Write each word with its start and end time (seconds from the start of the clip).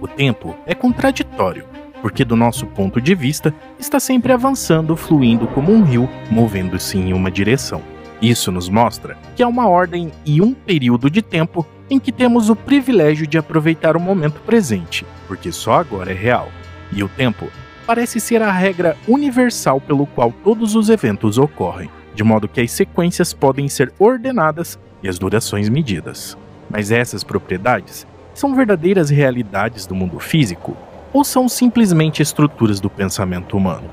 O 0.00 0.08
tempo 0.08 0.56
é 0.66 0.74
contraditório, 0.74 1.66
porque, 2.00 2.24
do 2.24 2.34
nosso 2.34 2.66
ponto 2.66 3.00
de 3.00 3.14
vista, 3.14 3.54
está 3.78 4.00
sempre 4.00 4.32
avançando, 4.32 4.96
fluindo 4.96 5.46
como 5.48 5.70
um 5.70 5.82
rio, 5.82 6.08
movendo-se 6.30 6.96
em 6.96 7.12
uma 7.12 7.30
direção. 7.30 7.82
Isso 8.22 8.50
nos 8.50 8.70
mostra 8.70 9.18
que 9.36 9.42
há 9.42 9.48
uma 9.48 9.68
ordem 9.68 10.10
e 10.24 10.40
um 10.40 10.54
período 10.54 11.10
de 11.10 11.20
tempo 11.20 11.66
em 11.90 11.98
que 11.98 12.12
temos 12.12 12.48
o 12.48 12.56
privilégio 12.56 13.26
de 13.26 13.36
aproveitar 13.36 13.96
o 13.96 14.00
momento 14.00 14.40
presente, 14.40 15.04
porque 15.28 15.52
só 15.52 15.74
agora 15.74 16.12
é 16.12 16.14
real. 16.14 16.48
E 16.92 17.02
o 17.02 17.08
tempo 17.08 17.48
parece 17.86 18.20
ser 18.20 18.40
a 18.40 18.50
regra 18.50 18.96
universal 19.06 19.80
pelo 19.80 20.06
qual 20.06 20.32
todos 20.44 20.74
os 20.74 20.88
eventos 20.88 21.36
ocorrem, 21.36 21.90
de 22.14 22.24
modo 22.24 22.48
que 22.48 22.60
as 22.60 22.70
sequências 22.70 23.34
podem 23.34 23.68
ser 23.68 23.92
ordenadas 23.98 24.78
e 25.02 25.08
as 25.08 25.18
durações 25.18 25.68
medidas. 25.68 26.38
Mas 26.70 26.90
essas 26.90 27.24
propriedades 27.24 28.06
são 28.40 28.54
verdadeiras 28.54 29.10
realidades 29.10 29.84
do 29.84 29.94
mundo 29.94 30.18
físico 30.18 30.74
ou 31.12 31.22
são 31.22 31.46
simplesmente 31.46 32.22
estruturas 32.22 32.80
do 32.80 32.88
pensamento 32.88 33.54
humano? 33.54 33.84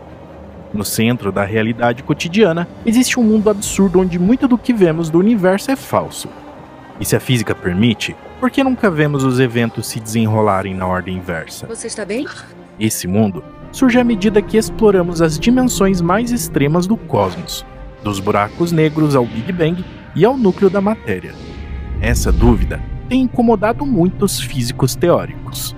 No 0.74 0.86
centro 0.86 1.34
da 1.34 1.44
realidade 1.44 2.02
cotidiana 2.02 2.66
existe 2.86 3.20
um 3.20 3.24
mundo 3.24 3.50
absurdo 3.50 4.00
onde 4.00 4.18
muito 4.18 4.48
do 4.48 4.58
que 4.58 4.72
vemos 4.72 5.10
do 5.10 5.20
universo 5.20 5.70
é 5.70 5.76
falso. 5.76 6.30
E 6.98 7.04
se 7.04 7.14
a 7.14 7.20
física 7.20 7.54
permite, 7.54 8.16
por 8.40 8.50
que 8.50 8.64
nunca 8.64 8.90
vemos 8.90 9.26
os 9.26 9.38
eventos 9.38 9.86
se 9.88 10.00
desenrolarem 10.00 10.74
na 10.74 10.88
ordem 10.88 11.18
inversa? 11.18 11.68
Você 11.68 11.88
está 11.88 12.05
bem? 12.05 12.26
Esse 12.80 13.05
mundo 13.05 13.44
surge 13.70 14.00
à 14.00 14.04
medida 14.04 14.41
que 14.41 14.55
exploramos 14.55 15.22
as 15.22 15.38
dimensões 15.38 16.00
mais 16.00 16.32
extremas 16.32 16.88
do 16.88 16.96
cosmos, 16.96 17.66
dos 18.02 18.22
buracos 18.22 18.72
negros 18.72 19.14
ao 19.14 19.26
Big 19.26 19.52
Bang 19.52 19.84
e 20.16 20.24
ao 20.24 20.38
núcleo 20.38 20.70
da 20.70 20.80
matéria. 20.80 21.36
Essa 22.00 22.32
dúvida 22.32 22.82
tem 23.08 23.22
incomodado 23.22 23.86
muitos 23.86 24.40
físicos 24.40 24.96
teóricos. 24.96 25.76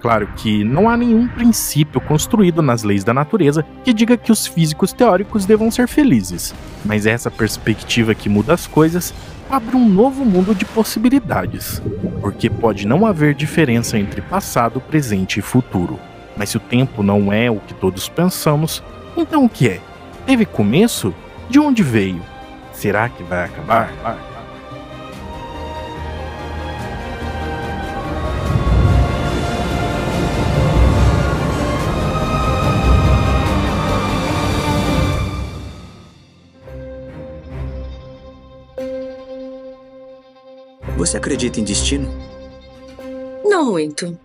Claro 0.00 0.28
que 0.36 0.62
não 0.62 0.88
há 0.88 0.96
nenhum 0.96 1.26
princípio 1.26 2.00
construído 2.00 2.62
nas 2.62 2.82
leis 2.82 3.02
da 3.02 3.12
natureza 3.12 3.64
que 3.82 3.92
diga 3.92 4.16
que 4.16 4.30
os 4.30 4.46
físicos 4.46 4.92
teóricos 4.92 5.44
devam 5.44 5.70
ser 5.70 5.88
felizes, 5.88 6.54
mas 6.84 7.04
essa 7.04 7.30
perspectiva 7.30 8.14
que 8.14 8.28
muda 8.28 8.54
as 8.54 8.66
coisas 8.66 9.12
abre 9.50 9.76
um 9.76 9.88
novo 9.88 10.24
mundo 10.24 10.54
de 10.54 10.64
possibilidades, 10.64 11.82
porque 12.20 12.48
pode 12.48 12.86
não 12.86 13.06
haver 13.06 13.34
diferença 13.34 13.98
entre 13.98 14.20
passado, 14.20 14.80
presente 14.80 15.40
e 15.40 15.42
futuro. 15.42 15.98
Mas 16.36 16.50
se 16.50 16.58
o 16.58 16.60
tempo 16.60 17.02
não 17.02 17.32
é 17.32 17.50
o 17.50 17.56
que 17.56 17.74
todos 17.74 18.08
pensamos, 18.08 18.82
então 19.16 19.44
o 19.44 19.48
que 19.48 19.68
é? 19.68 19.80
Teve 20.26 20.44
começo? 20.44 21.12
De 21.50 21.58
onde 21.58 21.82
veio? 21.82 22.22
Será 22.72 23.08
que 23.08 23.22
vai 23.24 23.46
acabar? 23.46 24.37
Você 40.98 41.16
acredita 41.16 41.60
em 41.60 41.64
destino? 41.64 42.12
Não 43.44 43.70
muito. 43.70 44.18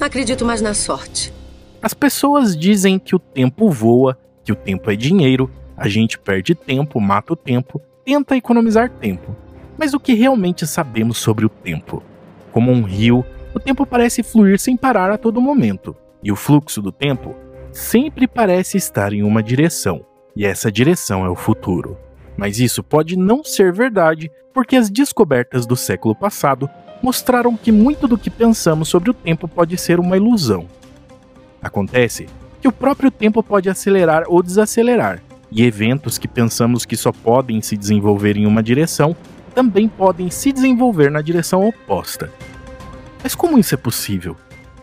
Acredito 0.00 0.44
mais 0.44 0.60
na 0.60 0.74
sorte. 0.74 1.32
As 1.80 1.94
pessoas 1.94 2.56
dizem 2.56 2.98
que 2.98 3.14
o 3.14 3.20
tempo 3.20 3.70
voa, 3.70 4.18
que 4.42 4.50
o 4.50 4.56
tempo 4.56 4.90
é 4.90 4.96
dinheiro, 4.96 5.48
a 5.76 5.86
gente 5.86 6.18
perde 6.18 6.56
tempo, 6.56 7.00
mata 7.00 7.34
o 7.34 7.36
tempo, 7.36 7.80
tenta 8.04 8.36
economizar 8.36 8.90
tempo. 8.90 9.36
Mas 9.78 9.94
o 9.94 10.00
que 10.00 10.12
realmente 10.12 10.66
sabemos 10.66 11.18
sobre 11.18 11.46
o 11.46 11.48
tempo? 11.48 12.02
Como 12.50 12.72
um 12.72 12.82
rio, 12.82 13.24
o 13.54 13.60
tempo 13.60 13.86
parece 13.86 14.24
fluir 14.24 14.58
sem 14.58 14.76
parar 14.76 15.12
a 15.12 15.18
todo 15.18 15.40
momento, 15.40 15.94
e 16.20 16.32
o 16.32 16.36
fluxo 16.36 16.82
do 16.82 16.90
tempo 16.90 17.32
sempre 17.70 18.26
parece 18.26 18.76
estar 18.76 19.12
em 19.12 19.22
uma 19.22 19.40
direção, 19.40 20.04
e 20.34 20.44
essa 20.44 20.70
direção 20.72 21.24
é 21.24 21.30
o 21.30 21.36
futuro. 21.36 21.96
Mas 22.38 22.60
isso 22.60 22.84
pode 22.84 23.16
não 23.18 23.42
ser 23.42 23.72
verdade, 23.72 24.30
porque 24.54 24.76
as 24.76 24.88
descobertas 24.88 25.66
do 25.66 25.74
século 25.74 26.14
passado 26.14 26.70
mostraram 27.02 27.56
que 27.56 27.72
muito 27.72 28.06
do 28.06 28.16
que 28.16 28.30
pensamos 28.30 28.88
sobre 28.88 29.10
o 29.10 29.14
tempo 29.14 29.48
pode 29.48 29.76
ser 29.76 29.98
uma 29.98 30.16
ilusão. 30.16 30.68
Acontece 31.60 32.28
que 32.60 32.68
o 32.68 32.72
próprio 32.72 33.10
tempo 33.10 33.42
pode 33.42 33.68
acelerar 33.68 34.22
ou 34.28 34.40
desacelerar, 34.40 35.20
e 35.50 35.64
eventos 35.64 36.16
que 36.16 36.28
pensamos 36.28 36.84
que 36.84 36.96
só 36.96 37.10
podem 37.10 37.60
se 37.60 37.76
desenvolver 37.76 38.36
em 38.36 38.46
uma 38.46 38.62
direção 38.62 39.16
também 39.52 39.88
podem 39.88 40.30
se 40.30 40.52
desenvolver 40.52 41.10
na 41.10 41.20
direção 41.20 41.66
oposta. 41.66 42.32
Mas 43.20 43.34
como 43.34 43.58
isso 43.58 43.74
é 43.74 43.78
possível? 43.78 44.36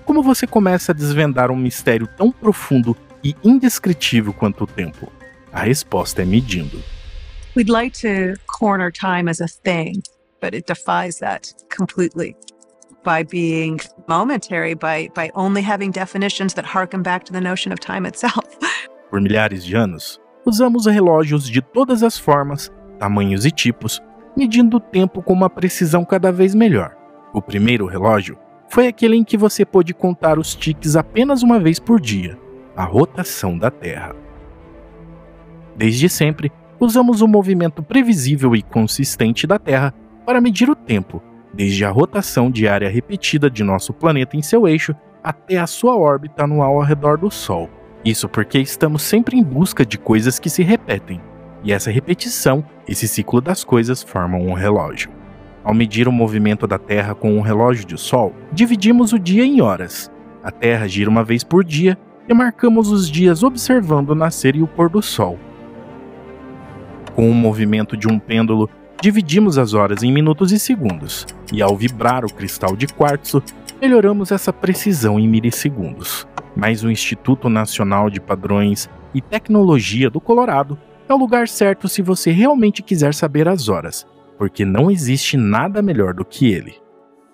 Como 0.03 0.21
você 0.21 0.45
começa 0.45 0.91
a 0.91 0.95
desvendar 0.95 1.49
um 1.49 1.55
mistério 1.55 2.05
tão 2.17 2.33
profundo 2.33 2.97
e 3.23 3.33
indescritível 3.41 4.33
quanto 4.33 4.65
o 4.65 4.67
tempo? 4.67 5.09
A 5.53 5.61
resposta 5.61 6.21
é 6.21 6.25
medindo. 6.25 6.94
We'd 7.55 7.69
like 7.69 7.93
to 8.01 8.35
corner 8.47 8.91
time 8.91 9.29
as 9.29 9.39
a 9.39 9.47
thing, 9.47 10.03
but 10.41 10.53
it 10.53 10.67
defies 10.67 11.19
that 11.19 11.53
completely 11.69 12.35
by 13.01 13.23
being 13.23 13.79
momentary, 14.09 14.73
by, 14.73 15.07
by 15.15 15.31
only 15.35 15.61
having 15.61 15.91
definitions 15.91 16.53
that 16.55 16.65
harken 16.65 17.01
back 17.01 17.23
to 17.25 17.31
the 17.31 17.39
notion 17.39 17.71
of 17.71 17.79
time 17.79 18.05
itself. 18.05 18.43
Por 19.09 19.21
milhares 19.21 19.63
de 19.63 19.73
anos, 19.73 20.19
usamos 20.45 20.85
relógios 20.85 21.49
de 21.49 21.61
todas 21.61 22.03
as 22.03 22.17
formas, 22.17 22.69
tamanhos 22.99 23.45
e 23.45 23.51
tipos, 23.51 24.03
medindo 24.35 24.75
o 24.75 24.81
tempo 24.81 25.23
com 25.23 25.31
uma 25.31 25.49
precisão 25.49 26.03
cada 26.03 26.33
vez 26.33 26.53
melhor. 26.53 26.93
O 27.33 27.41
primeiro 27.41 27.85
relógio 27.85 28.37
foi 28.67 28.87
aquele 28.87 29.15
em 29.15 29.23
que 29.23 29.37
você 29.37 29.63
pôde 29.63 29.93
contar 29.93 30.37
os 30.37 30.53
tiques 30.53 30.97
apenas 30.97 31.41
uma 31.41 31.57
vez 31.57 31.79
por 31.79 32.01
dia, 32.01 32.37
a 32.75 32.83
rotação 32.83 33.57
da 33.57 33.71
Terra. 33.71 34.13
Desde 35.77 36.09
sempre, 36.09 36.51
usamos 36.79 37.21
o 37.21 37.27
movimento 37.27 37.81
previsível 37.81 38.55
e 38.55 38.61
consistente 38.61 39.47
da 39.47 39.57
Terra 39.59 39.93
para 40.25 40.41
medir 40.41 40.69
o 40.69 40.75
tempo, 40.75 41.21
desde 41.53 41.85
a 41.85 41.89
rotação 41.89 42.51
diária 42.51 42.89
repetida 42.89 43.49
de 43.49 43.63
nosso 43.63 43.93
planeta 43.93 44.35
em 44.35 44.41
seu 44.41 44.67
eixo 44.67 44.95
até 45.23 45.57
a 45.57 45.67
sua 45.67 45.97
órbita 45.97 46.43
anual 46.43 46.75
ao 46.75 46.83
redor 46.83 47.17
do 47.17 47.31
Sol. 47.31 47.69
Isso 48.03 48.29
porque 48.29 48.59
estamos 48.59 49.01
sempre 49.01 49.37
em 49.37 49.43
busca 49.43 49.85
de 49.85 49.97
coisas 49.97 50.37
que 50.37 50.49
se 50.49 50.61
repetem, 50.61 51.19
e 51.63 51.73
essa 51.73 51.89
repetição, 51.89 52.63
esse 52.87 53.07
ciclo 53.07 53.41
das 53.41 53.63
coisas, 53.63 54.03
formam 54.03 54.41
um 54.41 54.53
relógio. 54.53 55.09
Ao 55.63 55.73
medir 55.73 56.07
o 56.07 56.11
movimento 56.11 56.67
da 56.67 56.77
Terra 56.77 57.15
com 57.15 57.35
um 57.35 57.41
relógio 57.41 57.85
de 57.85 57.97
Sol, 57.97 58.35
dividimos 58.51 59.13
o 59.13 59.17
dia 59.17 59.43
em 59.43 59.61
horas. 59.61 60.11
A 60.43 60.51
Terra 60.51 60.87
gira 60.87 61.09
uma 61.09 61.23
vez 61.23 61.43
por 61.43 61.63
dia 61.63 61.97
e 62.29 62.33
marcamos 62.35 62.91
os 62.91 63.09
dias 63.09 63.41
observando 63.41 64.11
o 64.11 64.15
nascer 64.15 64.55
e 64.55 64.61
o 64.61 64.67
pôr 64.67 64.89
do 64.89 65.01
Sol. 65.01 65.39
Com 67.15 67.31
o 67.31 67.33
movimento 67.33 67.95
de 67.95 68.09
um 68.09 68.19
pêndulo, 68.19 68.69
dividimos 69.01 69.57
as 69.57 69.73
horas 69.73 70.03
em 70.03 70.11
minutos 70.11 70.51
e 70.51 70.59
segundos, 70.59 71.25
e 71.53 71.61
ao 71.61 71.77
vibrar 71.77 72.25
o 72.25 72.33
cristal 72.33 72.75
de 72.75 72.87
quartzo, 72.87 73.41
melhoramos 73.81 74.33
essa 74.33 74.51
precisão 74.51 75.17
em 75.17 75.25
milissegundos. 75.25 76.27
Mas 76.55 76.83
o 76.83 76.91
Instituto 76.91 77.47
Nacional 77.47 78.09
de 78.09 78.19
Padrões 78.19 78.89
e 79.13 79.21
Tecnologia 79.21 80.09
do 80.09 80.19
Colorado 80.19 80.77
é 81.07 81.13
o 81.13 81.17
lugar 81.17 81.47
certo 81.47 81.87
se 81.87 82.01
você 82.01 82.31
realmente 82.31 82.83
quiser 82.83 83.13
saber 83.13 83.47
as 83.47 83.69
horas, 83.69 84.05
porque 84.37 84.65
não 84.65 84.91
existe 84.91 85.37
nada 85.37 85.81
melhor 85.81 86.13
do 86.13 86.25
que 86.25 86.51
ele. 86.51 86.75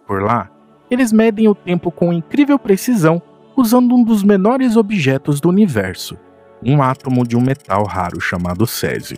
Por 0.05 0.21
lá, 0.21 0.51
eles 0.91 1.11
medem 1.11 1.47
o 1.47 1.55
tempo 1.55 1.89
com 1.89 2.13
incrível 2.13 2.59
precisão 2.59 3.19
usando 3.55 3.95
um 3.95 4.03
dos 4.03 4.23
menores 4.23 4.75
objetos 4.75 5.41
do 5.41 5.49
universo, 5.49 6.17
um 6.63 6.83
átomo 6.83 7.25
de 7.25 7.35
um 7.35 7.41
metal 7.41 7.83
raro 7.85 8.19
chamado 8.21 8.67
césio. 8.67 9.17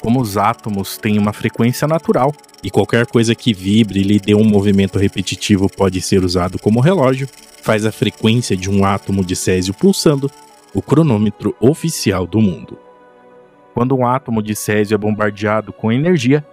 Como 0.00 0.20
os 0.20 0.38
átomos 0.38 0.96
têm 0.96 1.18
uma 1.18 1.32
frequência 1.32 1.86
natural 1.86 2.32
e 2.62 2.70
qualquer 2.70 3.06
coisa 3.06 3.34
que 3.34 3.52
vibre 3.52 4.00
e 4.00 4.02
lhe 4.02 4.18
dê 4.18 4.34
um 4.34 4.44
movimento 4.44 4.98
repetitivo 4.98 5.68
pode 5.68 6.00
ser 6.00 6.24
usado 6.24 6.58
como 6.58 6.80
relógio, 6.80 7.28
faz 7.62 7.84
a 7.84 7.92
frequência 7.92 8.56
de 8.56 8.70
um 8.70 8.84
átomo 8.84 9.22
de 9.22 9.36
césio 9.36 9.74
pulsando 9.74 10.30
o 10.72 10.80
cronômetro 10.80 11.54
oficial 11.60 12.26
do 12.26 12.40
mundo. 12.40 12.78
Quando 13.74 13.94
um 13.94 14.06
átomo 14.06 14.42
de 14.42 14.56
césio 14.56 14.94
é 14.94 14.98
bombardeado 14.98 15.72
com 15.72 15.92
energia, 15.92 16.44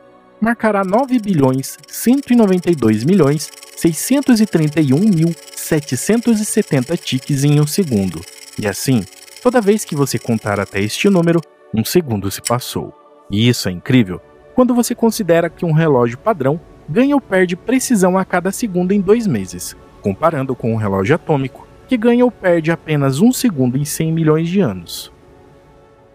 marcará 0.42 0.84
9 0.84 1.18
bilhões 1.20 1.78
192 1.88 3.06
milhões 3.06 3.50
631 3.78 5.00
mil 5.00 5.34
770 5.56 6.98
tiques 6.98 7.44
em 7.44 7.62
um 7.62 7.68
segundo. 7.68 8.20
E 8.60 8.68
assim, 8.68 9.04
toda 9.42 9.62
vez 9.62 9.86
que 9.86 9.96
você 9.96 10.20
contar 10.20 10.60
até 10.60 10.82
este 10.82 11.10
número, 11.10 11.40
um 11.74 11.86
segundo 11.86 12.30
se 12.30 12.42
passou. 12.42 13.07
E 13.30 13.48
isso 13.48 13.68
é 13.70 13.72
incrível 13.72 14.22
quando 14.58 14.74
você 14.74 14.96
considera 14.96 15.52
que 15.52 15.64
um 15.64 15.72
relógio 15.72 16.18
padrão 16.18 16.60
ganha 16.90 17.14
ou 17.14 17.22
perde 17.22 17.56
precisão 17.56 18.18
a 18.18 18.26
cada 18.26 18.52
segundo 18.52 18.92
em 18.92 19.00
dois 19.00 19.28
meses, 19.28 19.78
comparando 20.02 20.56
com 20.56 20.74
um 20.74 20.78
relógio 20.78 21.14
atômico, 21.14 21.68
que 21.88 21.96
ganha 21.96 22.26
ou 22.26 22.32
perde 22.32 22.72
apenas 22.72 23.20
um 23.20 23.32
segundo 23.32 23.78
em 23.78 23.86
100 23.86 24.12
milhões 24.12 24.50
de 24.50 24.60
anos. 24.60 25.12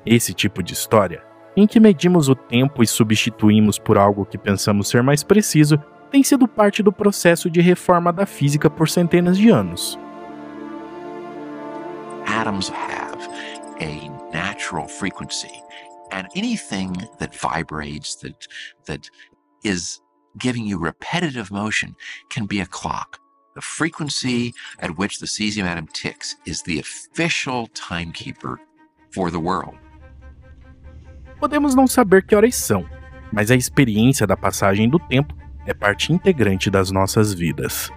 Esse 0.04 0.34
tipo 0.34 0.60
de 0.60 0.72
história, 0.72 1.22
em 1.56 1.68
que 1.68 1.78
medimos 1.78 2.28
o 2.28 2.34
tempo 2.34 2.82
e 2.82 2.86
substituímos 2.86 3.78
por 3.78 3.96
algo 3.96 4.26
que 4.26 4.36
pensamos 4.36 4.88
ser 4.88 5.04
mais 5.04 5.22
preciso, 5.22 5.80
tem 6.10 6.24
sido 6.24 6.48
parte 6.48 6.82
do 6.82 6.92
processo 6.92 7.48
de 7.48 7.60
reforma 7.60 8.12
da 8.12 8.26
física 8.26 8.68
por 8.68 8.88
centenas 8.88 9.38
de 9.38 9.50
anos. 9.50 9.96
Atoms 12.26 12.70
have 12.70 13.28
a 13.80 14.36
natural 14.36 14.88
frequency, 14.88 15.62
and 16.12 16.28
anything 16.36 16.96
that 17.18 17.34
vibrates, 17.34 18.16
that 18.16 18.46
that 18.86 19.08
is 19.64 20.00
giving 20.38 20.64
you 20.66 20.78
repetitive 20.78 21.50
motion, 21.50 21.94
can 22.30 22.46
be 22.46 22.60
a 22.60 22.66
clock. 22.66 23.18
The 23.54 23.60
frequency 23.60 24.50
mm. 24.50 24.54
at 24.80 24.96
which 24.96 25.18
the 25.18 25.26
cesium 25.26 25.64
atom 25.64 25.86
ticks 25.88 26.36
is 26.46 26.62
the 26.62 26.78
official 26.78 27.68
timekeeper 27.74 28.60
for 29.10 29.30
the 29.30 29.40
world. 29.40 29.76
Podemos 31.38 31.74
não 31.74 31.86
saber 31.86 32.22
que 32.22 32.36
horas 32.36 32.54
são, 32.54 32.88
mas 33.32 33.50
a 33.50 33.56
experiência 33.56 34.26
da 34.26 34.36
passagem 34.36 34.88
do 34.88 34.98
tempo 34.98 35.34
é 35.66 35.74
parte 35.74 36.12
integrante 36.12 36.70
das 36.70 36.90
nossas 36.90 37.32
vidas. 37.32 37.90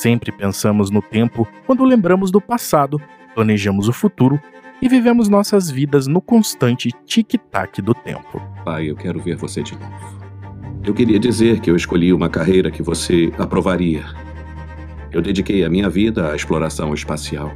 Sempre 0.00 0.32
pensamos 0.32 0.90
no 0.90 1.02
tempo 1.02 1.46
quando 1.66 1.84
lembramos 1.84 2.30
do 2.30 2.40
passado, 2.40 2.98
planejamos 3.34 3.86
o 3.86 3.92
futuro 3.92 4.40
e 4.80 4.88
vivemos 4.88 5.28
nossas 5.28 5.70
vidas 5.70 6.06
no 6.06 6.22
constante 6.22 6.90
tic-tac 7.04 7.82
do 7.82 7.92
tempo. 7.92 8.40
Pai, 8.64 8.88
eu 8.88 8.96
quero 8.96 9.20
ver 9.20 9.36
você 9.36 9.62
de 9.62 9.74
novo. 9.74 10.18
Eu 10.82 10.94
queria 10.94 11.18
dizer 11.18 11.60
que 11.60 11.70
eu 11.70 11.76
escolhi 11.76 12.14
uma 12.14 12.30
carreira 12.30 12.70
que 12.70 12.82
você 12.82 13.30
aprovaria. 13.36 14.06
Eu 15.12 15.20
dediquei 15.20 15.66
a 15.66 15.68
minha 15.68 15.90
vida 15.90 16.32
à 16.32 16.34
exploração 16.34 16.94
espacial. 16.94 17.52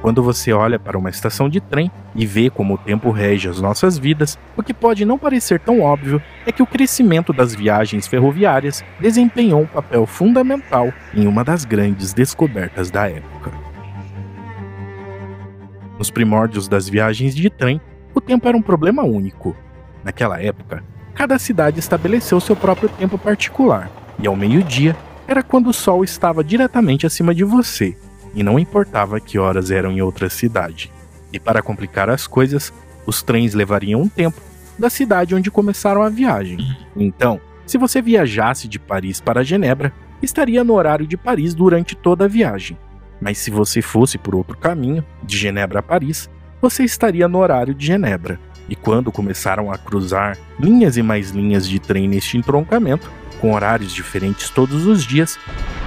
Quando 0.00 0.22
você 0.22 0.50
olha 0.50 0.78
para 0.78 0.96
uma 0.96 1.10
estação 1.10 1.46
de 1.46 1.60
trem 1.60 1.90
e 2.14 2.24
vê 2.24 2.48
como 2.48 2.74
o 2.74 2.78
tempo 2.78 3.10
rege 3.10 3.48
as 3.48 3.60
nossas 3.60 3.98
vidas, 3.98 4.38
o 4.56 4.62
que 4.62 4.72
pode 4.72 5.04
não 5.04 5.18
parecer 5.18 5.60
tão 5.60 5.82
óbvio 5.82 6.22
é 6.46 6.52
que 6.52 6.62
o 6.62 6.66
crescimento 6.66 7.34
das 7.34 7.54
viagens 7.54 8.06
ferroviárias 8.06 8.82
desempenhou 8.98 9.60
um 9.60 9.66
papel 9.66 10.06
fundamental 10.06 10.90
em 11.14 11.26
uma 11.26 11.44
das 11.44 11.66
grandes 11.66 12.14
descobertas 12.14 12.90
da 12.90 13.08
época. 13.10 13.52
Nos 15.98 16.10
primórdios 16.10 16.66
das 16.66 16.88
viagens 16.88 17.34
de 17.34 17.50
trem, 17.50 17.78
o 18.14 18.22
tempo 18.22 18.48
era 18.48 18.56
um 18.56 18.62
problema 18.62 19.02
único. 19.02 19.54
Naquela 20.02 20.40
época, 20.40 20.82
cada 21.14 21.38
cidade 21.38 21.78
estabeleceu 21.78 22.40
seu 22.40 22.56
próprio 22.56 22.88
tempo 22.88 23.18
particular, 23.18 23.90
e 24.18 24.26
ao 24.26 24.34
meio-dia 24.34 24.96
era 25.28 25.42
quando 25.42 25.68
o 25.68 25.74
sol 25.74 26.02
estava 26.02 26.42
diretamente 26.42 27.06
acima 27.06 27.34
de 27.34 27.44
você, 27.44 27.94
e 28.34 28.42
não 28.42 28.58
importava 28.58 29.20
que 29.20 29.38
horas 29.38 29.70
eram 29.70 29.92
em 29.92 30.02
outra 30.02 30.28
cidade. 30.28 30.92
E 31.32 31.38
para 31.38 31.62
complicar 31.62 32.08
as 32.10 32.26
coisas, 32.26 32.72
os 33.06 33.22
trens 33.22 33.54
levariam 33.54 34.00
um 34.00 34.08
tempo 34.08 34.40
da 34.78 34.90
cidade 34.90 35.34
onde 35.34 35.50
começaram 35.50 36.02
a 36.02 36.08
viagem. 36.08 36.58
Então, 36.96 37.40
se 37.66 37.78
você 37.78 38.00
viajasse 38.00 38.66
de 38.66 38.78
Paris 38.78 39.20
para 39.20 39.44
Genebra, 39.44 39.92
estaria 40.22 40.64
no 40.64 40.74
horário 40.74 41.06
de 41.06 41.16
Paris 41.16 41.54
durante 41.54 41.94
toda 41.94 42.24
a 42.24 42.28
viagem. 42.28 42.76
Mas 43.20 43.38
se 43.38 43.50
você 43.50 43.82
fosse 43.82 44.16
por 44.16 44.34
outro 44.34 44.56
caminho, 44.56 45.04
de 45.22 45.36
Genebra 45.36 45.80
a 45.80 45.82
Paris, 45.82 46.28
você 46.60 46.84
estaria 46.84 47.28
no 47.28 47.38
horário 47.38 47.74
de 47.74 47.86
Genebra. 47.86 48.40
E 48.68 48.74
quando 48.74 49.12
começaram 49.12 49.70
a 49.70 49.76
cruzar 49.76 50.38
linhas 50.58 50.96
e 50.96 51.02
mais 51.02 51.30
linhas 51.30 51.68
de 51.68 51.78
trem 51.78 52.08
neste 52.08 52.38
entroncamento, 52.38 53.10
com 53.40 53.54
horários 53.54 53.92
diferentes 53.92 54.48
todos 54.50 54.86
os 54.86 55.04
dias, 55.04 55.38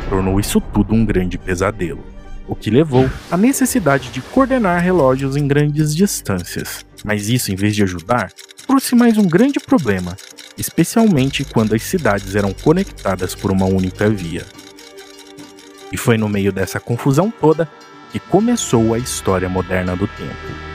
tornou 0.10 0.40
isso 0.40 0.60
tudo 0.60 0.94
um 0.94 1.06
grande 1.06 1.38
pesadelo 1.38 2.13
o 2.48 2.56
que 2.56 2.70
levou 2.70 3.10
à 3.32 3.38
necessidade 3.38 4.10
de 4.10 4.22
coordenar 4.22 4.82
relógios 4.82 5.36
em 5.36 5.48
grandes 5.48 5.96
distâncias. 5.96 6.86
Mas 7.04 7.30
isso, 7.30 7.52
em 7.52 7.56
vez 7.56 7.76
de 7.76 7.84
ajudar, 7.84 8.32
trouxe 8.68 8.96
mais 8.96 9.18
um 9.18 9.28
grande 9.28 9.60
problema, 9.60 10.16
especialmente 10.58 11.44
quando 11.44 11.76
as 11.76 11.84
cidades 11.84 12.36
eram 12.36 12.54
conectadas 12.54 13.36
por 13.36 13.52
uma 13.52 13.66
única 13.66 14.10
via. 14.10 14.46
E 15.92 15.98
foi 15.98 16.18
no 16.18 16.28
meio 16.28 16.52
dessa 16.52 16.80
confusão 16.80 17.32
toda 17.32 17.70
que 18.12 18.20
começou 18.20 18.94
a 18.94 18.98
história 18.98 19.50
moderna 19.50 19.96
do 19.96 20.08
tempo. 20.08 20.74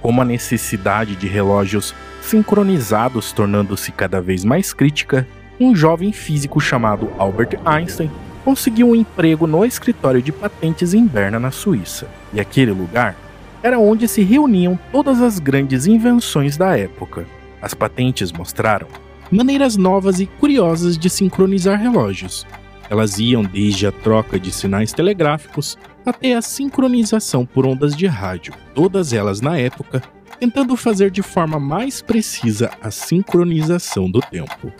Como 0.00 0.20
a 0.20 0.24
necessidade 0.24 1.16
de 1.16 1.26
relógios 1.26 1.94
sincronizados 2.20 3.32
tornando-se 3.32 3.92
cada 3.92 4.20
vez 4.20 4.44
mais 4.44 4.72
crítica, 4.72 5.26
um 5.58 5.74
jovem 5.74 6.12
físico 6.12 6.60
chamado 6.60 7.10
Albert 7.18 7.58
Einstein 7.64 8.10
conseguiu 8.44 8.90
um 8.90 8.94
emprego 8.94 9.46
no 9.46 9.64
escritório 9.64 10.20
de 10.20 10.30
patentes 10.30 10.92
em 10.92 11.06
Berna, 11.06 11.38
na 11.38 11.50
Suíça. 11.50 12.08
E 12.32 12.40
aquele 12.40 12.72
lugar 12.72 13.16
era 13.62 13.78
onde 13.78 14.06
se 14.06 14.22
reuniam 14.22 14.78
todas 14.92 15.22
as 15.22 15.38
grandes 15.38 15.86
invenções 15.86 16.56
da 16.56 16.76
época. 16.76 17.26
As 17.62 17.72
patentes 17.72 18.30
mostraram 18.30 18.86
maneiras 19.30 19.76
novas 19.76 20.20
e 20.20 20.26
curiosas 20.26 20.98
de 20.98 21.08
sincronizar 21.08 21.80
relógios. 21.80 22.46
Elas 22.90 23.18
iam 23.18 23.42
desde 23.42 23.86
a 23.86 23.92
troca 23.92 24.38
de 24.38 24.52
sinais 24.52 24.92
telegráficos 24.92 25.78
até 26.04 26.34
a 26.34 26.42
sincronização 26.42 27.46
por 27.46 27.66
ondas 27.66 27.96
de 27.96 28.06
rádio, 28.06 28.52
todas 28.74 29.14
elas 29.14 29.40
na 29.40 29.58
época 29.58 30.02
tentando 30.38 30.76
fazer 30.76 31.10
de 31.10 31.22
forma 31.22 31.58
mais 31.58 32.02
precisa 32.02 32.70
a 32.82 32.90
sincronização 32.90 34.10
do 34.10 34.20
tempo. 34.20 34.72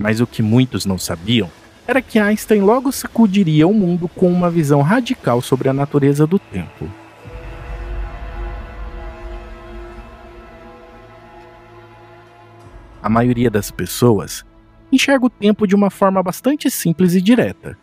Mas 0.00 0.18
o 0.18 0.26
que 0.26 0.42
muitos 0.42 0.86
não 0.86 0.96
sabiam 0.96 1.50
era 1.86 2.00
que 2.00 2.18
Einstein 2.18 2.62
logo 2.62 2.90
sacudiria 2.90 3.68
o 3.68 3.74
mundo 3.74 4.08
com 4.08 4.32
uma 4.32 4.50
visão 4.50 4.80
radical 4.80 5.42
sobre 5.42 5.68
a 5.68 5.74
natureza 5.74 6.26
do 6.26 6.38
tempo. 6.38 6.88
A 13.02 13.10
maioria 13.10 13.50
das 13.50 13.70
pessoas 13.70 14.42
enxerga 14.90 15.26
o 15.26 15.30
tempo 15.30 15.66
de 15.66 15.74
uma 15.74 15.90
forma 15.90 16.22
bastante 16.22 16.70
simples 16.70 17.14
e 17.14 17.20
direta, 17.20 17.76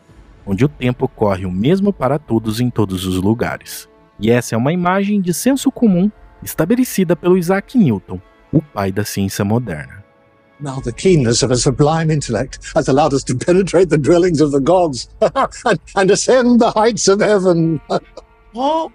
onde 0.44 0.66
o 0.66 0.70
tempo 0.70 1.08
corre 1.08 1.46
o 1.46 1.52
mesmo 1.52 1.94
para 1.94 2.18
todos 2.18 2.60
em 2.60 2.72
todos 2.72 3.06
os 3.06 3.22
lugares. 3.22 3.88
E 4.20 4.32
essa 4.32 4.56
é 4.56 4.58
uma 4.58 4.74
imagem 4.74 5.22
de 5.22 5.36
senso 5.36 5.72
comum 5.72 6.10
estabelecida 6.42 7.16
pelo 7.16 7.38
Isaac 7.38 7.78
Newton, 7.78 8.20
o 8.52 8.60
pai 8.60 8.92
da 8.92 9.04
ciência 9.06 9.46
moderna. 9.46 9.97
Now 10.60 10.80
the 10.80 10.92
keenness 10.92 11.44
of 11.44 11.52
a 11.52 11.58
sublime 11.58 12.10
intellect 12.10 12.60
has 12.74 12.88
allowed 12.88 13.14
us 13.14 13.24
to 13.26 13.36
penetrate 13.36 13.90
the 13.90 13.98
dwellings 13.98 14.42
of 14.42 14.52
the 14.52 14.60
gods 14.60 15.08
and, 15.66 15.80
and 15.96 16.10
ascend 16.10 16.60
the 16.60 16.72
heights 16.72 17.08
of 17.08 17.20
heaven. 17.20 17.80
Paul 18.54 18.92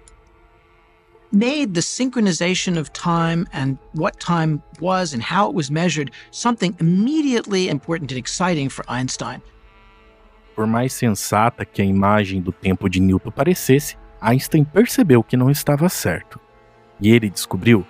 made 1.31 1.73
the 1.73 1.81
synchronization 1.81 2.77
of 2.77 2.91
time 2.91 3.47
and 3.53 3.77
what 3.93 4.19
time 4.19 4.61
was 4.81 5.13
and 5.13 5.23
how 5.23 5.47
it 5.49 5.55
was 5.55 5.71
measured 5.71 6.11
something 6.31 6.75
immediately 6.79 7.69
important 7.69 8.11
and 8.11 8.19
exciting 8.19 8.67
for 8.67 8.83
Einstein. 8.89 9.41
Por 10.55 10.67
mais 10.67 10.93
sensata 10.93 11.65
que 11.65 11.81
a 11.81 11.85
imagem 11.85 12.41
do 12.41 12.51
tempo 12.51 12.89
de 12.89 12.99
Newton 12.99 13.31
parecesse, 13.31 13.97
Einstein 14.21 14.65
percebeu 14.65 15.23
que 15.23 15.37
não 15.37 15.49
estava 15.49 15.87
certo. 15.89 16.39
E 16.99 17.09
ele 17.09 17.29
descobriu 17.29 17.85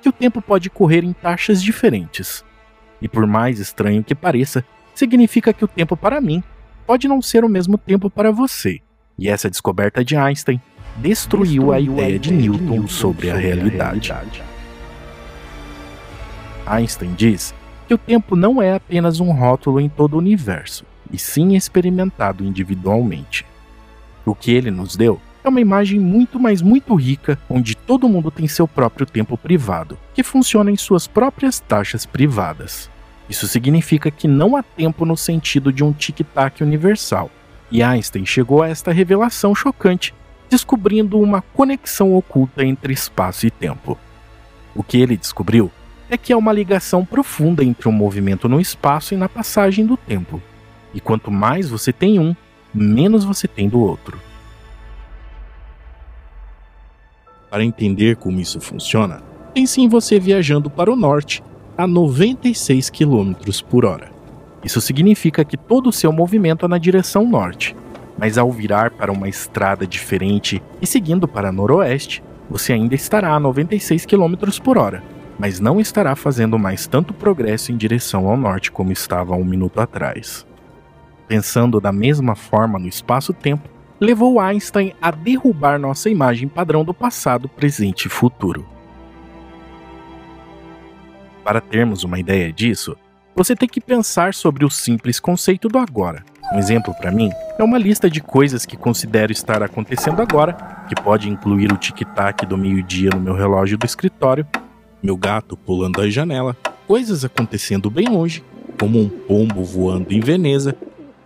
que 0.00 0.08
o 0.08 0.12
tempo 0.12 0.40
pode 0.40 0.70
correr 0.70 1.04
em 1.04 1.12
taxas 1.12 1.62
diferentes. 1.62 2.45
E 3.00 3.08
por 3.08 3.26
mais 3.26 3.58
estranho 3.58 4.02
que 4.02 4.14
pareça, 4.14 4.64
significa 4.94 5.52
que 5.52 5.64
o 5.64 5.68
tempo 5.68 5.96
para 5.96 6.20
mim 6.20 6.42
pode 6.86 7.08
não 7.08 7.20
ser 7.20 7.44
o 7.44 7.48
mesmo 7.48 7.76
tempo 7.76 8.08
para 8.08 8.30
você. 8.30 8.80
E 9.18 9.28
essa 9.28 9.50
descoberta 9.50 10.04
de 10.04 10.16
Einstein 10.16 10.60
destruiu, 10.96 11.72
destruiu 11.72 11.72
a, 11.72 11.80
ideia 11.80 11.96
a 11.96 12.02
ideia 12.02 12.18
de 12.18 12.32
Newton, 12.32 12.58
de 12.58 12.64
Newton 12.64 12.88
sobre, 12.88 13.30
a 13.30 13.36
realidade. 13.36 14.12
a 14.12 14.16
realidade. 14.16 14.42
Einstein 16.66 17.14
diz 17.14 17.54
que 17.86 17.94
o 17.94 17.98
tempo 17.98 18.34
não 18.34 18.60
é 18.60 18.74
apenas 18.74 19.20
um 19.20 19.30
rótulo 19.30 19.80
em 19.80 19.88
todo 19.88 20.14
o 20.14 20.18
universo, 20.18 20.84
e 21.12 21.18
sim 21.18 21.54
experimentado 21.54 22.44
individualmente. 22.44 23.46
O 24.24 24.34
que 24.34 24.52
ele 24.52 24.70
nos 24.70 24.96
deu 24.96 25.20
é 25.46 25.48
uma 25.48 25.60
imagem 25.60 26.00
muito, 26.00 26.40
mas 26.40 26.60
muito 26.60 26.94
rica, 26.94 27.38
onde 27.48 27.76
todo 27.76 28.08
mundo 28.08 28.30
tem 28.30 28.48
seu 28.48 28.66
próprio 28.66 29.06
tempo 29.06 29.38
privado, 29.38 29.96
que 30.12 30.22
funciona 30.22 30.70
em 30.70 30.76
suas 30.76 31.06
próprias 31.06 31.60
taxas 31.60 32.04
privadas. 32.04 32.90
Isso 33.28 33.46
significa 33.46 34.10
que 34.10 34.26
não 34.26 34.56
há 34.56 34.62
tempo 34.62 35.04
no 35.04 35.16
sentido 35.16 35.72
de 35.72 35.84
um 35.84 35.92
tic-tac 35.92 36.62
universal. 36.62 37.30
E 37.70 37.82
Einstein 37.82 38.26
chegou 38.26 38.62
a 38.62 38.68
esta 38.68 38.92
revelação 38.92 39.54
chocante, 39.54 40.14
descobrindo 40.48 41.20
uma 41.20 41.40
conexão 41.40 42.14
oculta 42.14 42.64
entre 42.64 42.92
espaço 42.92 43.46
e 43.46 43.50
tempo. 43.50 43.98
O 44.74 44.82
que 44.82 44.98
ele 44.98 45.16
descobriu 45.16 45.70
é 46.08 46.16
que 46.16 46.32
há 46.32 46.36
uma 46.36 46.52
ligação 46.52 47.04
profunda 47.04 47.64
entre 47.64 47.88
o 47.88 47.90
um 47.90 47.94
movimento 47.94 48.48
no 48.48 48.60
espaço 48.60 49.14
e 49.14 49.16
na 49.16 49.28
passagem 49.28 49.86
do 49.86 49.96
tempo. 49.96 50.40
E 50.94 51.00
quanto 51.00 51.30
mais 51.30 51.68
você 51.68 51.92
tem 51.92 52.18
um, 52.18 52.34
menos 52.72 53.24
você 53.24 53.48
tem 53.48 53.68
do 53.68 53.80
outro. 53.80 54.18
Para 57.56 57.64
entender 57.64 58.16
como 58.16 58.38
isso 58.38 58.60
funciona, 58.60 59.22
pense 59.54 59.80
em 59.80 59.88
você 59.88 60.20
viajando 60.20 60.68
para 60.68 60.92
o 60.92 60.94
norte 60.94 61.42
a 61.74 61.86
96 61.86 62.90
km 62.90 63.32
por 63.66 63.86
hora. 63.86 64.10
Isso 64.62 64.78
significa 64.78 65.42
que 65.42 65.56
todo 65.56 65.88
o 65.88 65.92
seu 65.92 66.12
movimento 66.12 66.66
é 66.66 66.68
na 66.68 66.76
direção 66.76 67.26
norte. 67.26 67.74
Mas 68.18 68.36
ao 68.36 68.52
virar 68.52 68.90
para 68.90 69.10
uma 69.10 69.26
estrada 69.26 69.86
diferente 69.86 70.62
e 70.82 70.86
seguindo 70.86 71.26
para 71.26 71.50
noroeste, 71.50 72.22
você 72.50 72.74
ainda 72.74 72.94
estará 72.94 73.32
a 73.32 73.40
96 73.40 74.04
km 74.04 74.34
por 74.62 74.76
hora, 74.76 75.02
mas 75.38 75.58
não 75.58 75.80
estará 75.80 76.14
fazendo 76.14 76.58
mais 76.58 76.86
tanto 76.86 77.14
progresso 77.14 77.72
em 77.72 77.76
direção 77.78 78.28
ao 78.28 78.36
norte 78.36 78.70
como 78.70 78.92
estava 78.92 79.34
um 79.34 79.46
minuto 79.46 79.80
atrás. 79.80 80.46
Pensando 81.26 81.80
da 81.80 81.90
mesma 81.90 82.34
forma 82.34 82.78
no 82.78 82.86
espaço-tempo, 82.86 83.66
levou 84.00 84.38
Einstein 84.38 84.92
a 85.00 85.10
derrubar 85.10 85.78
nossa 85.78 86.10
imagem 86.10 86.48
padrão 86.48 86.84
do 86.84 86.92
passado, 86.92 87.48
presente 87.48 88.06
e 88.06 88.10
futuro. 88.10 88.66
Para 91.42 91.60
termos 91.60 92.04
uma 92.04 92.18
ideia 92.18 92.52
disso, 92.52 92.96
você 93.34 93.54
tem 93.54 93.68
que 93.68 93.80
pensar 93.80 94.34
sobre 94.34 94.64
o 94.64 94.70
simples 94.70 95.20
conceito 95.20 95.68
do 95.68 95.78
agora. 95.78 96.24
Um 96.52 96.58
exemplo 96.58 96.94
para 96.94 97.10
mim 97.10 97.30
é 97.58 97.62
uma 97.62 97.78
lista 97.78 98.08
de 98.08 98.20
coisas 98.20 98.66
que 98.66 98.76
considero 98.76 99.32
estar 99.32 99.62
acontecendo 99.62 100.20
agora, 100.20 100.52
que 100.88 100.94
pode 100.94 101.28
incluir 101.28 101.72
o 101.72 101.76
tic-tac 101.76 102.44
do 102.46 102.56
meio-dia 102.56 103.10
no 103.10 103.20
meu 103.20 103.34
relógio 103.34 103.78
do 103.78 103.86
escritório, 103.86 104.46
meu 105.02 105.16
gato 105.16 105.56
pulando 105.56 106.00
a 106.00 106.08
janela, 106.08 106.56
coisas 106.86 107.24
acontecendo 107.24 107.90
bem 107.90 108.08
longe, 108.08 108.44
como 108.78 109.00
um 109.00 109.08
pombo 109.08 109.64
voando 109.64 110.12
em 110.12 110.20
Veneza, 110.20 110.76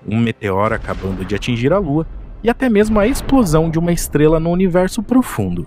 um 0.06 0.18
meteoro 0.18 0.74
acabando 0.74 1.24
de 1.24 1.34
atingir 1.34 1.72
a 1.72 1.78
Lua 1.78 2.06
e 2.42 2.50
até 2.50 2.68
mesmo 2.68 2.98
a 2.98 3.06
explosão 3.06 3.70
de 3.70 3.78
uma 3.78 3.92
estrela 3.92 4.40
no 4.40 4.50
universo 4.50 5.02
profundo. 5.02 5.66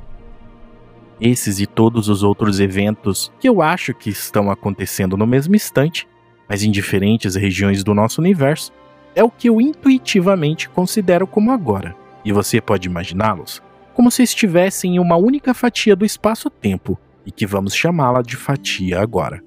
Esses 1.22 1.60
e 1.60 1.65
todos 1.65 2.10
os 2.10 2.24
outros 2.24 2.60
eventos 2.60 3.32
que 3.39 3.48
eu 3.48 3.62
acho 3.62 3.94
que 3.94 4.10
estão 4.10 4.50
acontecendo 4.50 5.15
no 5.15 5.27
mesmo 5.27 5.56
instante, 5.56 6.08
mas 6.50 6.63
em 6.63 6.72
diferentes 6.72 7.36
regiões 7.36 7.84
do 7.84 7.94
nosso 7.94 8.20
universo, 8.20 8.72
é 9.15 9.24
o 9.24 9.30
que 9.30 9.48
eu 9.48 9.62
intuitivamente 9.62 10.68
considero 10.70 11.27
como 11.27 11.51
agora. 11.51 11.96
E 12.25 12.32
você 12.32 12.60
pode 12.60 12.88
imaginá-los 12.88 13.62
como 13.94 14.10
se 14.10 14.24
estivessem 14.24 14.96
em 14.96 15.00
uma 15.00 15.15
única 15.15 15.53
fatia 15.53 15.96
do 15.96 16.03
espaço-tempo 16.03 16.98
e 17.25 17.32
que 17.32 17.46
vamos 17.46 17.75
chamá-la 17.75 18.22
de 18.22 18.36
fatia 18.36 19.00
agora. 19.00 19.42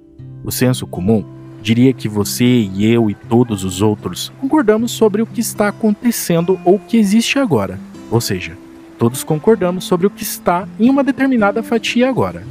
O 0.45 0.53
senso 0.53 0.87
comum 0.87 1.25
diria 1.67 1.93
que 1.93 2.09
você 2.09 2.45
e 2.45 2.87
eu 2.87 3.11
e 3.11 3.15
todos 3.15 3.65
os 3.65 3.83
outros 3.83 4.33
concordamos 4.41 4.93
sobre 4.93 5.21
o 5.21 5.27
que 5.27 5.41
está 5.41 5.67
acontecendo 5.67 6.61
ou 6.65 6.79
que 6.79 6.97
existe 6.97 7.41
agora. 7.41 7.77
Ou 8.09 8.21
seja, 8.21 8.57
todos 8.97 9.25
concordamos 9.25 9.83
sobre 9.83 10.07
o 10.07 10.11
que 10.11 10.23
está 10.23 10.69
em 10.79 10.89
uma 10.89 11.03
determinada 11.03 11.65
fatia 11.65 12.09
agora. 12.09 12.45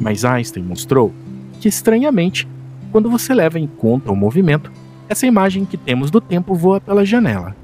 Mas 0.00 0.24
Einstein 0.24 0.64
mostrou 0.64 1.12
que, 1.60 1.68
estranhamente, 1.68 2.48
quando 2.90 3.10
você 3.10 3.34
leva 3.34 3.58
em 3.58 3.66
conta 3.66 4.10
o 4.10 4.16
movimento, 4.16 4.72
essa 5.10 5.26
imagem 5.26 5.66
que 5.66 5.76
temos 5.76 6.10
do 6.10 6.18
tempo 6.18 6.54
voa 6.54 6.80
pela 6.80 7.04
janela. 7.04 7.54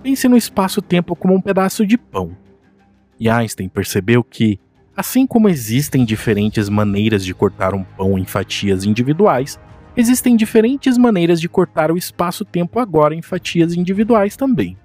Pense 0.00 0.28
no 0.28 0.36
espaço-tempo 0.36 1.16
como 1.16 1.34
um 1.34 1.40
pedaço 1.40 1.84
de 1.84 1.98
pão. 1.98 2.36
E 3.18 3.28
Einstein 3.28 3.68
percebeu 3.68 4.22
que, 4.22 4.60
Assim 4.96 5.26
como 5.26 5.48
existem 5.48 6.04
diferentes 6.04 6.68
maneiras 6.68 7.24
de 7.24 7.34
cortar 7.34 7.74
um 7.74 7.82
pão 7.82 8.16
em 8.16 8.24
fatias 8.24 8.84
individuais, 8.84 9.58
existem 9.96 10.36
diferentes 10.36 10.96
maneiras 10.96 11.40
de 11.40 11.48
cortar 11.48 11.90
o 11.90 11.96
espaço-tempo 11.96 12.78
agora 12.78 13.14
em 13.14 13.22
fatias 13.22 13.74
individuais 13.74 14.36
também. 14.36 14.78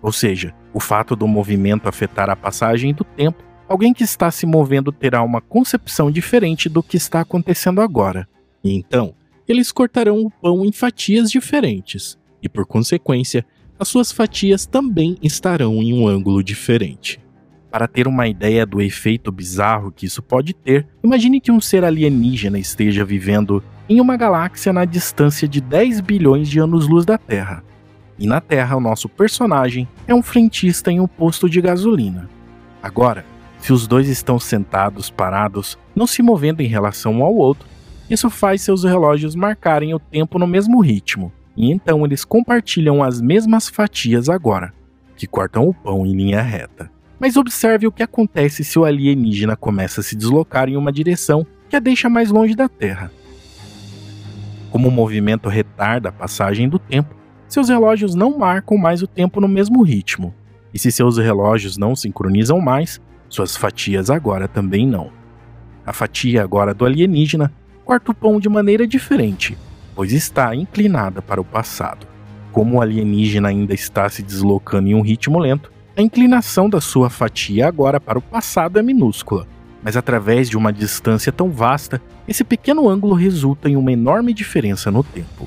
Ou 0.00 0.12
seja, 0.12 0.54
o 0.72 0.78
fato 0.78 1.16
do 1.16 1.26
movimento 1.26 1.88
afetar 1.88 2.30
a 2.30 2.36
passagem 2.36 2.94
do 2.94 3.02
tempo, 3.02 3.42
alguém 3.68 3.92
que 3.92 4.04
está 4.04 4.30
se 4.30 4.46
movendo 4.46 4.92
terá 4.92 5.22
uma 5.22 5.40
concepção 5.40 6.12
diferente 6.12 6.68
do 6.68 6.82
que 6.82 6.96
está 6.96 7.20
acontecendo 7.20 7.80
agora. 7.80 8.28
E 8.62 8.72
então, 8.72 9.14
eles 9.48 9.72
cortarão 9.72 10.20
o 10.20 10.30
pão 10.30 10.64
em 10.64 10.70
fatias 10.70 11.28
diferentes, 11.28 12.16
e 12.40 12.48
por 12.48 12.64
consequência, 12.64 13.44
as 13.80 13.88
suas 13.88 14.12
fatias 14.12 14.64
também 14.64 15.16
estarão 15.20 15.82
em 15.82 15.92
um 15.92 16.06
ângulo 16.06 16.42
diferente. 16.42 17.18
Para 17.70 17.86
ter 17.86 18.08
uma 18.08 18.26
ideia 18.26 18.66
do 18.66 18.82
efeito 18.82 19.30
bizarro 19.30 19.92
que 19.92 20.04
isso 20.04 20.20
pode 20.20 20.52
ter, 20.52 20.86
imagine 21.04 21.40
que 21.40 21.52
um 21.52 21.60
ser 21.60 21.84
alienígena 21.84 22.58
esteja 22.58 23.04
vivendo 23.04 23.62
em 23.88 24.00
uma 24.00 24.16
galáxia 24.16 24.72
na 24.72 24.84
distância 24.84 25.46
de 25.46 25.60
10 25.60 26.00
bilhões 26.00 26.48
de 26.48 26.58
anos-luz 26.58 27.04
da 27.04 27.16
Terra. 27.16 27.62
E 28.18 28.26
na 28.26 28.40
Terra, 28.40 28.76
o 28.76 28.80
nosso 28.80 29.08
personagem 29.08 29.88
é 30.06 30.14
um 30.14 30.22
frentista 30.22 30.90
em 30.90 31.00
um 31.00 31.06
posto 31.06 31.48
de 31.48 31.60
gasolina. 31.60 32.28
Agora, 32.82 33.24
se 33.58 33.72
os 33.72 33.86
dois 33.86 34.08
estão 34.08 34.38
sentados, 34.38 35.10
parados, 35.10 35.78
não 35.94 36.06
se 36.06 36.22
movendo 36.22 36.60
em 36.60 36.66
relação 36.66 37.14
um 37.14 37.24
ao 37.24 37.34
outro, 37.34 37.68
isso 38.10 38.28
faz 38.28 38.62
seus 38.62 38.82
relógios 38.82 39.36
marcarem 39.36 39.94
o 39.94 39.98
tempo 39.98 40.38
no 40.38 40.46
mesmo 40.46 40.80
ritmo, 40.80 41.32
e 41.56 41.70
então 41.70 42.04
eles 42.04 42.24
compartilham 42.24 43.02
as 43.02 43.20
mesmas 43.20 43.68
fatias 43.68 44.28
agora, 44.28 44.72
que 45.16 45.26
cortam 45.26 45.68
o 45.68 45.74
pão 45.74 46.04
em 46.04 46.12
linha 46.12 46.42
reta. 46.42 46.90
Mas 47.20 47.36
observe 47.36 47.86
o 47.86 47.92
que 47.92 48.02
acontece 48.02 48.64
se 48.64 48.78
o 48.78 48.84
alienígena 48.86 49.54
começa 49.54 50.00
a 50.00 50.02
se 50.02 50.16
deslocar 50.16 50.70
em 50.70 50.76
uma 50.76 50.90
direção 50.90 51.46
que 51.68 51.76
a 51.76 51.78
deixa 51.78 52.08
mais 52.08 52.30
longe 52.30 52.54
da 52.54 52.66
Terra. 52.66 53.12
Como 54.70 54.88
o 54.88 54.90
movimento 54.90 55.48
retarda 55.48 56.08
a 56.08 56.12
passagem 56.12 56.66
do 56.66 56.78
tempo, 56.78 57.14
seus 57.46 57.68
relógios 57.68 58.14
não 58.14 58.38
marcam 58.38 58.78
mais 58.78 59.02
o 59.02 59.06
tempo 59.06 59.40
no 59.40 59.48
mesmo 59.48 59.82
ritmo. 59.82 60.34
E 60.72 60.78
se 60.78 60.90
seus 60.90 61.18
relógios 61.18 61.76
não 61.76 61.94
sincronizam 61.94 62.58
mais, 62.58 63.00
suas 63.28 63.54
fatias 63.54 64.08
agora 64.08 64.48
também 64.48 64.86
não. 64.86 65.10
A 65.84 65.92
fatia 65.92 66.42
agora 66.42 66.72
do 66.72 66.86
alienígena 66.86 67.52
corta 67.84 68.12
o 68.12 68.14
pão 68.14 68.40
de 68.40 68.48
maneira 68.48 68.86
diferente, 68.86 69.58
pois 69.94 70.12
está 70.12 70.54
inclinada 70.54 71.20
para 71.20 71.40
o 71.40 71.44
passado. 71.44 72.06
Como 72.52 72.76
o 72.76 72.80
alienígena 72.80 73.48
ainda 73.48 73.74
está 73.74 74.08
se 74.08 74.22
deslocando 74.22 74.88
em 74.88 74.94
um 74.94 75.02
ritmo 75.02 75.38
lento, 75.38 75.70
a 76.00 76.02
inclinação 76.02 76.68
da 76.68 76.80
sua 76.80 77.10
fatia 77.10 77.68
agora 77.68 78.00
para 78.00 78.18
o 78.18 78.22
passado 78.22 78.78
é 78.78 78.82
minúscula, 78.82 79.46
mas 79.82 79.98
através 79.98 80.48
de 80.48 80.56
uma 80.56 80.72
distância 80.72 81.30
tão 81.30 81.50
vasta, 81.50 82.00
esse 82.26 82.42
pequeno 82.42 82.88
ângulo 82.88 83.14
resulta 83.14 83.68
em 83.68 83.76
uma 83.76 83.92
enorme 83.92 84.32
diferença 84.32 84.90
no 84.90 85.04
tempo. 85.04 85.46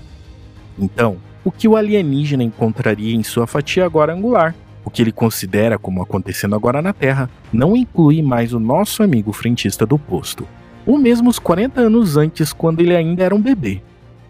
Então, 0.77 1.17
o 1.43 1.51
que 1.51 1.67
o 1.67 1.75
alienígena 1.75 2.43
encontraria 2.43 3.15
em 3.15 3.23
sua 3.23 3.47
fatia 3.47 3.83
agora 3.83 4.13
angular, 4.13 4.53
o 4.85 4.91
que 4.91 5.01
ele 5.01 5.11
considera 5.11 5.79
como 5.79 6.03
acontecendo 6.03 6.55
agora 6.55 6.83
na 6.83 6.93
Terra, 6.93 7.29
não 7.51 7.75
inclui 7.75 8.21
mais 8.21 8.53
o 8.53 8.59
nosso 8.59 9.01
amigo 9.01 9.33
frentista 9.33 9.87
do 9.87 9.97
posto, 9.97 10.47
ou 10.85 10.99
mesmo 10.99 11.31
os 11.31 11.39
40 11.39 11.81
anos 11.81 12.15
antes, 12.15 12.53
quando 12.53 12.81
ele 12.81 12.95
ainda 12.95 13.23
era 13.23 13.33
um 13.33 13.41
bebê. 13.41 13.81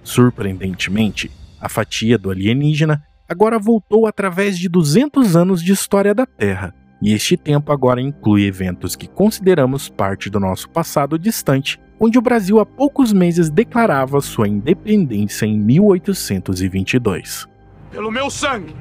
Surpreendentemente, 0.03 1.29
a 1.59 1.67
fatia 1.67 2.17
do 2.17 2.29
alienígena 2.29 3.03
agora 3.33 3.57
voltou 3.57 4.05
através 4.05 4.57
de 4.57 4.69
200 4.69 5.35
anos 5.35 5.61
de 5.61 5.73
história 5.73 6.13
da 6.13 6.25
Terra, 6.25 6.73
e 7.01 7.11
este 7.11 7.35
tempo 7.35 7.71
agora 7.71 7.99
inclui 7.99 8.45
eventos 8.45 8.95
que 8.95 9.07
consideramos 9.07 9.89
parte 9.89 10.29
do 10.29 10.39
nosso 10.39 10.69
passado 10.69 11.17
distante, 11.17 11.81
onde 11.99 12.17
o 12.17 12.21
Brasil 12.21 12.59
há 12.59 12.65
poucos 12.65 13.11
meses 13.11 13.49
declarava 13.49 14.21
sua 14.21 14.47
independência 14.47 15.47
em 15.47 15.59
1822. 15.59 17.47
Pelo 17.91 18.11
meu 18.11 18.29
sangue, 18.29 18.75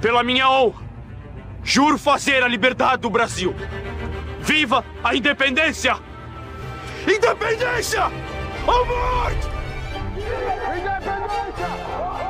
pela 0.00 0.22
minha 0.22 0.48
honra, 0.48 0.82
juro 1.64 1.98
fazer 1.98 2.42
a 2.42 2.48
liberdade 2.48 3.02
do 3.02 3.10
Brasil. 3.10 3.54
Viva 4.40 4.84
a 5.02 5.16
independência! 5.16 5.96
Independência! 7.02 8.04
Ou 8.66 8.86
morte! 8.86 9.48
Independência! 10.16 12.27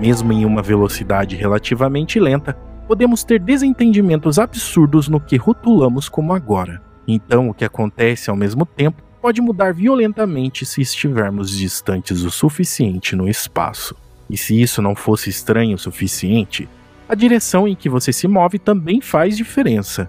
Mesmo 0.00 0.32
em 0.32 0.44
uma 0.44 0.62
velocidade 0.62 1.34
relativamente 1.34 2.20
lenta, 2.20 2.56
podemos 2.86 3.24
ter 3.24 3.40
desentendimentos 3.40 4.38
absurdos 4.38 5.08
no 5.08 5.18
que 5.20 5.36
rotulamos 5.36 6.08
como 6.08 6.32
agora. 6.32 6.80
Então, 7.06 7.48
o 7.48 7.54
que 7.54 7.64
acontece 7.64 8.30
ao 8.30 8.36
mesmo 8.36 8.64
tempo 8.64 9.02
pode 9.20 9.40
mudar 9.40 9.74
violentamente 9.74 10.64
se 10.64 10.80
estivermos 10.80 11.50
distantes 11.50 12.22
o 12.22 12.30
suficiente 12.30 13.16
no 13.16 13.28
espaço. 13.28 13.96
E 14.30 14.36
se 14.36 14.60
isso 14.60 14.80
não 14.80 14.94
fosse 14.94 15.30
estranho 15.30 15.74
o 15.74 15.78
suficiente, 15.78 16.68
a 17.08 17.14
direção 17.16 17.66
em 17.66 17.74
que 17.74 17.88
você 17.88 18.12
se 18.12 18.28
move 18.28 18.58
também 18.58 19.00
faz 19.00 19.36
diferença. 19.36 20.08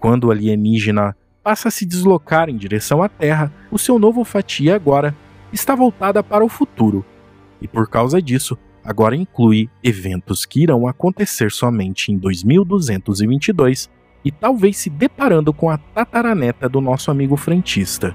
Quando 0.00 0.24
o 0.24 0.30
alienígena 0.32 1.14
passa 1.40 1.68
a 1.68 1.70
se 1.70 1.86
deslocar 1.86 2.48
em 2.48 2.56
direção 2.56 3.00
à 3.00 3.08
Terra, 3.08 3.52
o 3.70 3.78
seu 3.78 3.96
novo 3.96 4.24
fatia 4.24 4.74
agora 4.74 5.14
está 5.52 5.76
voltada 5.76 6.22
para 6.22 6.44
o 6.44 6.48
futuro, 6.48 7.04
e 7.60 7.68
por 7.68 7.88
causa 7.88 8.20
disso, 8.20 8.56
agora 8.84 9.14
inclui 9.14 9.68
eventos 9.82 10.44
que 10.44 10.62
irão 10.62 10.86
acontecer 10.86 11.50
somente 11.50 12.10
em 12.10 12.16
2222 12.16 13.90
e 14.24 14.30
talvez 14.30 14.76
se 14.76 14.90
deparando 14.90 15.52
com 15.52 15.70
a 15.70 15.78
tataraneta 15.78 16.68
do 16.68 16.80
nosso 16.80 17.10
amigo 17.10 17.36
frentista. 17.36 18.14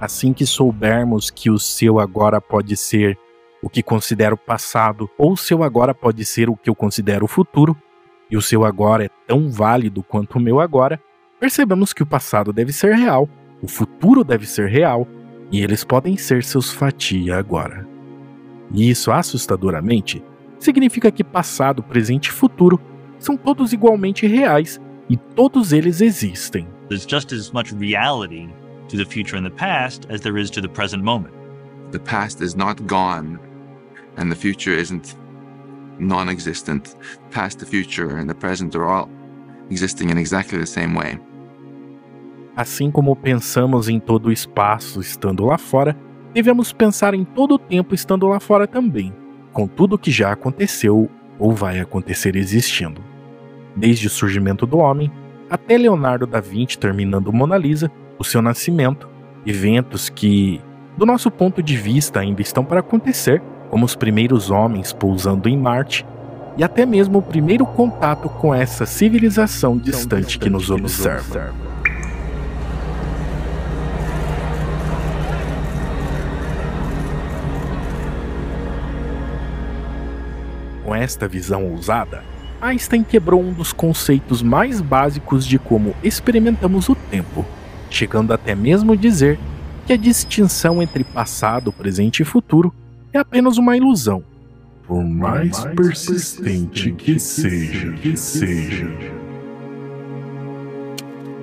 Assim 0.00 0.32
que 0.32 0.44
soubermos 0.44 1.30
que 1.30 1.50
o 1.50 1.58
seu 1.58 1.98
agora 1.98 2.40
pode 2.40 2.76
ser 2.76 3.18
o 3.62 3.70
que 3.70 3.82
considero 3.82 4.36
passado, 4.36 5.08
ou 5.16 5.32
o 5.32 5.36
seu 5.36 5.62
agora 5.62 5.94
pode 5.94 6.24
ser 6.24 6.50
o 6.50 6.56
que 6.56 6.68
eu 6.68 6.74
considero 6.74 7.26
futuro, 7.26 7.76
e 8.30 8.36
o 8.36 8.42
seu 8.42 8.64
agora 8.64 9.04
é 9.04 9.10
tão 9.26 9.50
válido 9.50 10.02
quanto 10.02 10.36
o 10.36 10.40
meu 10.40 10.60
agora, 10.60 11.00
percebemos 11.40 11.92
que 11.92 12.02
o 12.02 12.06
passado 12.06 12.52
deve 12.52 12.72
ser 12.72 12.94
real, 12.94 13.28
o 13.62 13.68
futuro 13.68 14.22
deve 14.22 14.46
ser 14.46 14.68
real 14.68 15.06
e 15.50 15.62
eles 15.62 15.84
podem 15.84 16.16
ser 16.16 16.42
seus 16.42 16.72
fatia 16.72 17.36
agora. 17.36 17.86
E 18.72 18.90
isso, 18.90 19.12
assustadoramente, 19.12 20.22
significa 20.58 21.10
que 21.10 21.22
passado, 21.22 21.82
presente 21.82 22.26
e 22.26 22.32
futuro 22.32 22.80
são 23.18 23.36
todos 23.36 23.72
igualmente 23.72 24.26
reais 24.26 24.80
e 25.08 25.16
todos 25.16 25.72
eles 25.72 26.00
existem. 26.00 26.66
There's 26.88 27.06
just 27.08 27.32
as 27.32 27.50
much 27.50 27.74
reality 27.74 28.48
to 28.88 28.96
the 28.96 29.04
future 29.04 29.38
and 29.38 29.44
the 29.44 29.54
past 29.54 30.06
as 30.10 30.20
there 30.20 30.40
is 30.40 30.50
to 30.50 30.60
the 30.60 30.68
present 30.68 31.02
moment. 31.02 31.34
The 31.92 32.00
past 32.00 32.42
is 32.42 32.54
not 32.54 32.82
gone 32.82 33.38
and 34.16 34.30
the 34.30 34.36
future 34.36 34.76
isn't 34.78 35.16
non 35.98 36.28
existent. 36.28 36.96
Past, 37.30 37.58
the 37.58 37.66
future, 37.66 38.16
and 38.16 38.28
the 38.28 38.34
present 38.34 38.74
are 38.74 38.86
all 38.86 39.08
existing 39.70 40.10
in 40.10 40.18
exactly 40.18 40.58
the 40.58 40.66
same 40.66 40.94
way. 40.94 41.18
Assim 42.56 42.90
como 42.90 43.14
pensamos 43.14 43.86
em 43.86 44.00
todo 44.00 44.26
o 44.26 44.32
espaço 44.32 44.98
estando 45.00 45.44
lá 45.44 45.58
fora, 45.58 45.94
devemos 46.32 46.72
pensar 46.72 47.12
em 47.12 47.22
todo 47.22 47.56
o 47.56 47.58
tempo 47.58 47.94
estando 47.94 48.26
lá 48.26 48.40
fora 48.40 48.66
também, 48.66 49.12
com 49.52 49.66
tudo 49.66 49.98
que 49.98 50.10
já 50.10 50.32
aconteceu 50.32 51.10
ou 51.38 51.52
vai 51.52 51.78
acontecer 51.78 52.34
existindo. 52.34 53.02
Desde 53.76 54.06
o 54.06 54.10
surgimento 54.10 54.66
do 54.66 54.78
homem 54.78 55.12
até 55.50 55.76
Leonardo 55.76 56.26
da 56.26 56.40
Vinci 56.40 56.78
terminando 56.78 57.30
Mona 57.30 57.58
Lisa, 57.58 57.90
o 58.18 58.24
seu 58.24 58.40
nascimento, 58.40 59.06
eventos 59.44 60.08
que, 60.08 60.58
do 60.96 61.04
nosso 61.04 61.30
ponto 61.30 61.62
de 61.62 61.76
vista, 61.76 62.20
ainda 62.20 62.40
estão 62.40 62.64
para 62.64 62.80
acontecer, 62.80 63.42
como 63.70 63.84
os 63.84 63.94
primeiros 63.94 64.50
homens 64.50 64.94
pousando 64.94 65.46
em 65.46 65.58
Marte 65.58 66.06
e 66.56 66.64
até 66.64 66.86
mesmo 66.86 67.18
o 67.18 67.22
primeiro 67.22 67.66
contato 67.66 68.30
com 68.30 68.54
essa 68.54 68.86
civilização 68.86 69.76
distante 69.76 70.38
que 70.38 70.48
nos 70.48 70.70
observa. 70.70 71.52
Esta 80.96 81.28
visão 81.28 81.70
ousada, 81.72 82.24
Einstein 82.58 83.04
quebrou 83.04 83.42
um 83.42 83.52
dos 83.52 83.70
conceitos 83.70 84.40
mais 84.40 84.80
básicos 84.80 85.46
de 85.46 85.58
como 85.58 85.94
experimentamos 86.02 86.88
o 86.88 86.94
tempo, 86.94 87.44
chegando 87.90 88.32
até 88.32 88.54
mesmo 88.54 88.96
dizer 88.96 89.38
que 89.86 89.92
a 89.92 89.96
distinção 89.96 90.82
entre 90.82 91.04
passado, 91.04 91.70
presente 91.70 92.22
e 92.22 92.24
futuro 92.24 92.74
é 93.12 93.18
apenas 93.18 93.58
uma 93.58 93.76
ilusão. 93.76 94.24
Por 94.86 95.04
mais 95.04 95.66
persistente 95.66 96.90
que 96.92 97.20
seja, 97.20 97.92
que 97.92 98.16
seja. 98.16 98.88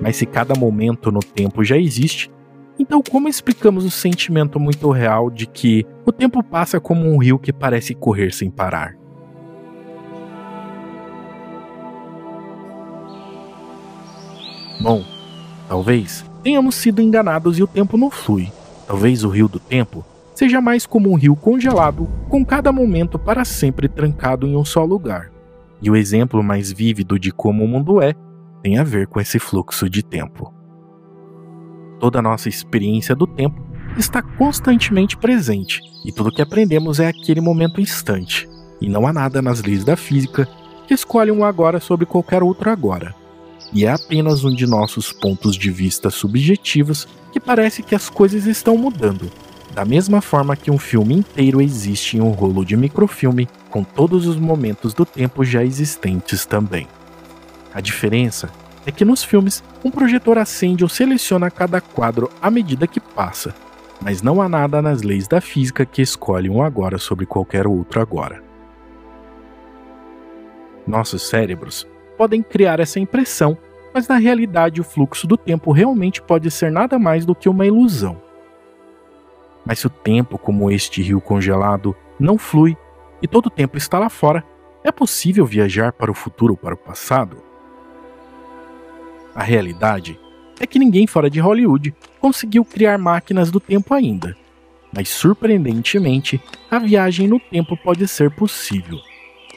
Mas 0.02 0.16
se 0.16 0.26
cada 0.26 0.54
momento 0.58 1.12
no 1.12 1.20
tempo 1.20 1.62
já 1.62 1.78
existe, 1.78 2.28
então 2.76 3.00
como 3.08 3.28
explicamos 3.28 3.84
o 3.84 3.90
sentimento 3.90 4.58
muito 4.58 4.90
real 4.90 5.30
de 5.30 5.46
que 5.46 5.86
o 6.04 6.10
tempo 6.10 6.42
passa 6.42 6.80
como 6.80 7.08
um 7.08 7.18
rio 7.18 7.38
que 7.38 7.52
parece 7.52 7.94
correr 7.94 8.34
sem 8.34 8.50
parar? 8.50 9.03
Bom, 14.80 15.04
talvez 15.68 16.24
tenhamos 16.42 16.74
sido 16.74 17.00
enganados 17.00 17.58
e 17.58 17.62
o 17.62 17.66
tempo 17.66 17.96
não 17.96 18.10
flui. 18.10 18.52
Talvez 18.86 19.24
o 19.24 19.28
rio 19.28 19.48
do 19.48 19.58
tempo 19.58 20.04
seja 20.34 20.60
mais 20.60 20.84
como 20.84 21.10
um 21.10 21.14
rio 21.14 21.36
congelado, 21.36 22.08
com 22.28 22.44
cada 22.44 22.72
momento 22.72 23.18
para 23.18 23.44
sempre 23.44 23.88
trancado 23.88 24.46
em 24.46 24.56
um 24.56 24.64
só 24.64 24.84
lugar. 24.84 25.30
E 25.80 25.90
o 25.90 25.96
exemplo 25.96 26.42
mais 26.42 26.72
vívido 26.72 27.18
de 27.18 27.30
como 27.30 27.64
o 27.64 27.68
mundo 27.68 28.02
é 28.02 28.14
tem 28.62 28.78
a 28.78 28.84
ver 28.84 29.06
com 29.06 29.20
esse 29.20 29.38
fluxo 29.38 29.88
de 29.88 30.02
tempo. 30.02 30.52
Toda 32.00 32.18
a 32.18 32.22
nossa 32.22 32.48
experiência 32.48 33.14
do 33.14 33.26
tempo 33.26 33.62
está 33.96 34.22
constantemente 34.22 35.16
presente, 35.16 35.80
e 36.04 36.10
tudo 36.10 36.32
que 36.32 36.42
aprendemos 36.42 36.98
é 36.98 37.08
aquele 37.08 37.40
momento 37.40 37.80
instante, 37.80 38.48
e 38.80 38.88
não 38.88 39.06
há 39.06 39.12
nada 39.12 39.40
nas 39.40 39.62
leis 39.62 39.84
da 39.84 39.96
física 39.96 40.48
que 40.86 40.94
escolhe 40.94 41.30
um 41.30 41.44
agora 41.44 41.78
sobre 41.78 42.04
qualquer 42.04 42.42
outro 42.42 42.70
agora. 42.70 43.14
E 43.74 43.84
é 43.84 43.90
apenas 43.90 44.44
um 44.44 44.54
de 44.54 44.68
nossos 44.68 45.12
pontos 45.12 45.56
de 45.56 45.68
vista 45.68 46.08
subjetivos 46.08 47.08
que 47.32 47.40
parece 47.40 47.82
que 47.82 47.96
as 47.96 48.08
coisas 48.08 48.46
estão 48.46 48.78
mudando, 48.78 49.28
da 49.74 49.84
mesma 49.84 50.20
forma 50.20 50.54
que 50.54 50.70
um 50.70 50.78
filme 50.78 51.14
inteiro 51.14 51.60
existe 51.60 52.16
em 52.16 52.20
um 52.20 52.30
rolo 52.30 52.64
de 52.64 52.76
microfilme, 52.76 53.48
com 53.68 53.82
todos 53.82 54.28
os 54.28 54.36
momentos 54.36 54.94
do 54.94 55.04
tempo 55.04 55.44
já 55.44 55.64
existentes 55.64 56.46
também. 56.46 56.86
A 57.74 57.80
diferença 57.80 58.48
é 58.86 58.92
que 58.92 59.04
nos 59.04 59.24
filmes, 59.24 59.64
um 59.82 59.90
projetor 59.90 60.38
acende 60.38 60.84
ou 60.84 60.88
seleciona 60.88 61.50
cada 61.50 61.80
quadro 61.80 62.30
à 62.40 62.52
medida 62.52 62.86
que 62.86 63.00
passa, 63.00 63.52
mas 64.00 64.22
não 64.22 64.40
há 64.40 64.48
nada 64.48 64.80
nas 64.80 65.02
leis 65.02 65.26
da 65.26 65.40
física 65.40 65.84
que 65.84 66.00
escolhe 66.00 66.48
um 66.48 66.62
agora 66.62 66.96
sobre 66.96 67.26
qualquer 67.26 67.66
outro 67.66 68.00
agora. 68.00 68.40
Nossos 70.86 71.22
cérebros 71.22 71.84
podem 72.16 72.42
criar 72.42 72.80
essa 72.80 73.00
impressão, 73.00 73.56
mas 73.92 74.08
na 74.08 74.16
realidade 74.16 74.80
o 74.80 74.84
fluxo 74.84 75.26
do 75.26 75.36
tempo 75.36 75.72
realmente 75.72 76.20
pode 76.20 76.50
ser 76.50 76.70
nada 76.70 76.98
mais 76.98 77.24
do 77.24 77.34
que 77.34 77.48
uma 77.48 77.66
ilusão. 77.66 78.20
Mas 79.64 79.78
se 79.78 79.86
o 79.86 79.90
tempo, 79.90 80.36
como 80.36 80.70
este 80.70 81.02
rio 81.02 81.20
congelado, 81.20 81.96
não 82.18 82.36
flui 82.36 82.76
e 83.22 83.28
todo 83.28 83.46
o 83.46 83.50
tempo 83.50 83.78
está 83.78 83.98
lá 83.98 84.08
fora, 84.08 84.44
é 84.82 84.92
possível 84.92 85.46
viajar 85.46 85.92
para 85.92 86.10
o 86.10 86.14
futuro 86.14 86.52
ou 86.52 86.56
para 86.56 86.74
o 86.74 86.78
passado? 86.78 87.38
A 89.34 89.42
realidade 89.42 90.20
é 90.60 90.66
que 90.66 90.78
ninguém 90.78 91.06
fora 91.06 91.30
de 91.30 91.40
Hollywood 91.40 91.94
conseguiu 92.20 92.64
criar 92.64 92.98
máquinas 92.98 93.50
do 93.50 93.58
tempo 93.58 93.94
ainda. 93.94 94.36
Mas 94.92 95.08
surpreendentemente, 95.08 96.40
a 96.70 96.78
viagem 96.78 97.26
no 97.26 97.40
tempo 97.40 97.76
pode 97.76 98.06
ser 98.06 98.30
possível. 98.30 98.98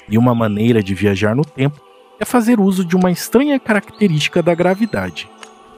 E 0.09 0.17
uma 0.17 0.33
maneira 0.33 0.81
de 0.81 0.95
viajar 0.95 1.35
no 1.35 1.43
tempo 1.43 1.81
é 2.19 2.25
fazer 2.25 2.59
uso 2.59 2.83
de 2.83 2.95
uma 2.95 3.11
estranha 3.11 3.59
característica 3.59 4.41
da 4.41 4.55
gravidade. 4.55 5.29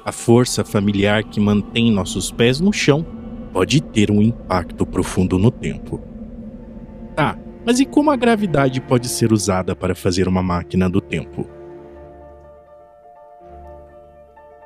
A 0.06 0.12
força 0.12 0.64
familiar 0.64 1.24
que 1.24 1.40
mantém 1.40 1.92
nossos 1.92 2.32
pés 2.32 2.60
no 2.60 2.72
chão 2.72 3.06
pode 3.52 3.82
ter 3.82 4.10
um 4.10 4.22
impacto 4.22 4.86
profundo 4.86 5.38
no 5.38 5.52
tempo. 5.52 6.02
Tá, 7.16 7.38
mas 7.66 7.80
e 7.80 7.86
como 7.86 8.10
a 8.10 8.16
gravidade 8.16 8.80
pode 8.80 9.10
ser 9.10 9.34
usada 9.34 9.76
para 9.76 9.94
fazer 9.94 10.28
uma 10.28 10.42
máquina 10.42 10.90
do 10.90 11.02
tempo? 11.02 11.48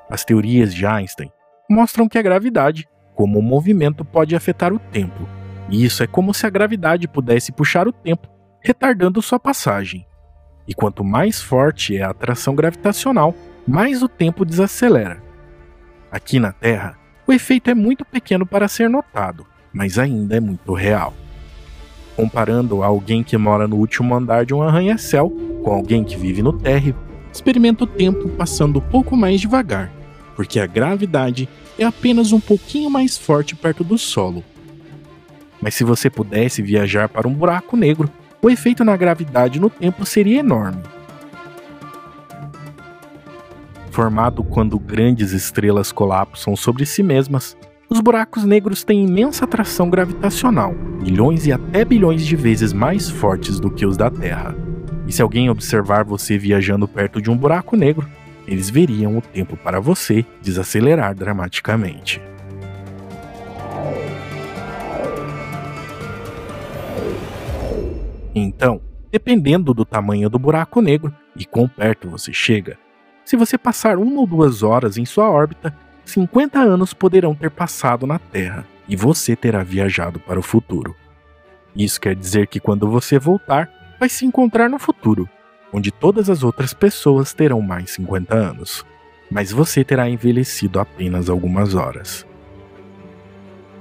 As 0.09 0.23
teorias 0.23 0.73
de 0.73 0.86
Einstein 0.86 1.31
mostram 1.69 2.07
que 2.07 2.17
a 2.17 2.21
gravidade, 2.21 2.88
como 3.15 3.39
um 3.39 3.41
movimento, 3.41 4.05
pode 4.05 4.36
afetar 4.36 4.71
o 4.71 4.79
tempo. 4.79 5.27
E 5.69 5.83
isso 5.83 6.03
é 6.03 6.07
como 6.07 6.33
se 6.33 6.45
a 6.45 6.49
gravidade 6.49 7.07
pudesse 7.07 7.51
puxar 7.51 7.88
o 7.88 7.91
tempo, 7.91 8.27
retardando 8.62 9.21
sua 9.21 9.39
passagem. 9.39 10.05
E 10.67 10.73
quanto 10.73 11.04
mais 11.04 11.41
forte 11.41 11.97
é 11.97 12.04
a 12.04 12.10
atração 12.10 12.56
gravitacional, 12.56 13.36
mais 13.67 14.02
o 14.02 14.08
tempo 14.08 14.45
desacelera. 14.45 15.21
Aqui 16.12 16.39
na 16.39 16.52
Terra, 16.52 16.97
o 17.26 17.34
efeito 17.34 17.69
é 17.69 17.73
muito 17.73 18.06
pequeno 18.06 18.45
para 18.45 18.67
ser 18.67 18.89
notado, 18.89 19.45
mas 19.73 19.97
ainda 19.97 20.38
é 20.38 20.39
muito 20.39 20.73
real. 20.73 21.13
Comparando 22.15 22.84
alguém 22.84 23.23
que 23.23 23.38
mora 23.38 23.67
no 23.67 23.78
último 23.78 24.13
andar 24.13 24.45
de 24.45 24.54
um 24.54 24.62
arranha-céu 24.62 25.32
com 25.63 25.71
alguém 25.71 26.04
que 26.04 26.15
vive 26.15 26.43
no 26.43 26.54
térreo, 26.54 26.95
experimenta 27.32 27.86
o 27.86 27.88
tempo 27.88 28.30
passando 28.30 28.78
um 28.78 28.82
pouco 28.82 29.17
mais 29.17 29.41
devagar, 29.41 29.91
porque 30.36 30.60
a 30.60 30.67
gravidade 30.67 31.49
é 31.80 31.84
apenas 31.84 32.32
um 32.32 32.39
pouquinho 32.39 32.89
mais 32.89 33.17
forte 33.17 33.56
perto 33.56 33.84
do 33.84 33.97
solo. 33.97 34.43
Mas 35.60 35.73
se 35.73 35.84
você 35.84 36.10
pudesse 36.10 36.62
viajar 36.62 37.10
para 37.10 37.28
um 37.28 37.34
buraco 37.34 37.76
negro, 37.76 38.12
o 38.43 38.49
efeito 38.49 38.84
na 38.84 38.97
gravidade 38.97 39.58
no 39.58 39.69
tempo 39.69 40.06
seria 40.06 40.41
enorme. 40.41 40.84
Formado 43.89 44.43
quando 44.43 44.77
grandes 44.77 45.32
estrelas 45.32 45.93
colapsam 45.93 46.53
sobre 46.53 46.86
si 46.86 47.01
mesmas, 47.01 47.56
os 47.89 48.01
buracos 48.01 48.43
negros 48.43 48.84
têm 48.84 49.06
imensa 49.06 49.45
atração 49.45 49.89
gravitacional, 49.89 50.73
milhões 50.73 51.47
e 51.47 51.53
até 51.53 51.86
bilhões 51.86 52.25
de 52.25 52.36
vezes 52.36 52.73
mais 52.73 53.10
fortes 53.10 53.60
do 53.62 53.69
que 53.69 53.86
os 53.86 53.95
da 53.95 54.10
Terra. 54.10 54.53
E 55.08 55.13
se 55.13 55.21
alguém 55.21 55.49
observar 55.49 56.03
você 56.03 56.38
viajando 56.38 56.88
perto 56.88 57.21
de 57.21 57.29
um 57.29 57.38
buraco 57.38 57.77
negro, 57.77 58.10
eles 58.45 58.69
veriam 58.69 59.17
o 59.17 59.21
tempo 59.21 59.56
para 59.56 59.79
você 59.79 60.25
desacelerar 60.41 61.15
dramaticamente. 61.15 62.19
Então, 68.36 68.82
dependendo 69.12 69.74
do 69.74 69.86
tamanho 69.86 70.30
do 70.30 70.39
buraco 70.39 70.82
negro 70.82 71.13
e 71.36 71.46
quão 71.46 71.67
perto 71.67 72.10
você 72.10 72.34
chega, 72.34 72.78
se 73.24 73.36
você 73.36 73.58
passar 73.58 73.98
uma 73.98 74.19
ou 74.19 74.28
duas 74.28 74.63
horas 74.63 74.98
em 74.98 75.06
sua 75.06 75.30
órbita, 75.30 75.76
50 76.06 76.60
anos 76.60 76.93
poderão 76.93 77.34
ter 77.34 77.50
passado 77.50 78.06
na 78.06 78.19
Terra 78.19 78.65
e 78.88 78.96
você 78.96 79.36
terá 79.36 79.63
viajado 79.63 80.19
para 80.19 80.39
o 80.39 80.43
futuro. 80.43 80.96
Isso 81.76 82.02
quer 82.02 82.15
dizer 82.15 82.48
que 82.48 82.60
quando 82.60 82.89
você 82.89 83.17
voltar, 83.17 83.69
vai 84.00 84.10
se 84.10 84.26
encontrar 84.26 84.69
no 84.69 84.78
futuro, 84.78 85.30
onde 85.72 85.91
todas 85.91 86.30
as 86.30 86.43
outras 86.43 86.74
pessoas 86.74 87.34
terão 87.34 87.62
mais 87.62 87.91
50 87.91 88.36
anos. 88.36 88.86
mas 89.32 89.52
você 89.52 89.84
terá 89.84 90.08
envelhecido 90.08 90.80
apenas 90.80 91.28
algumas 91.28 91.74
horas. 91.74 92.24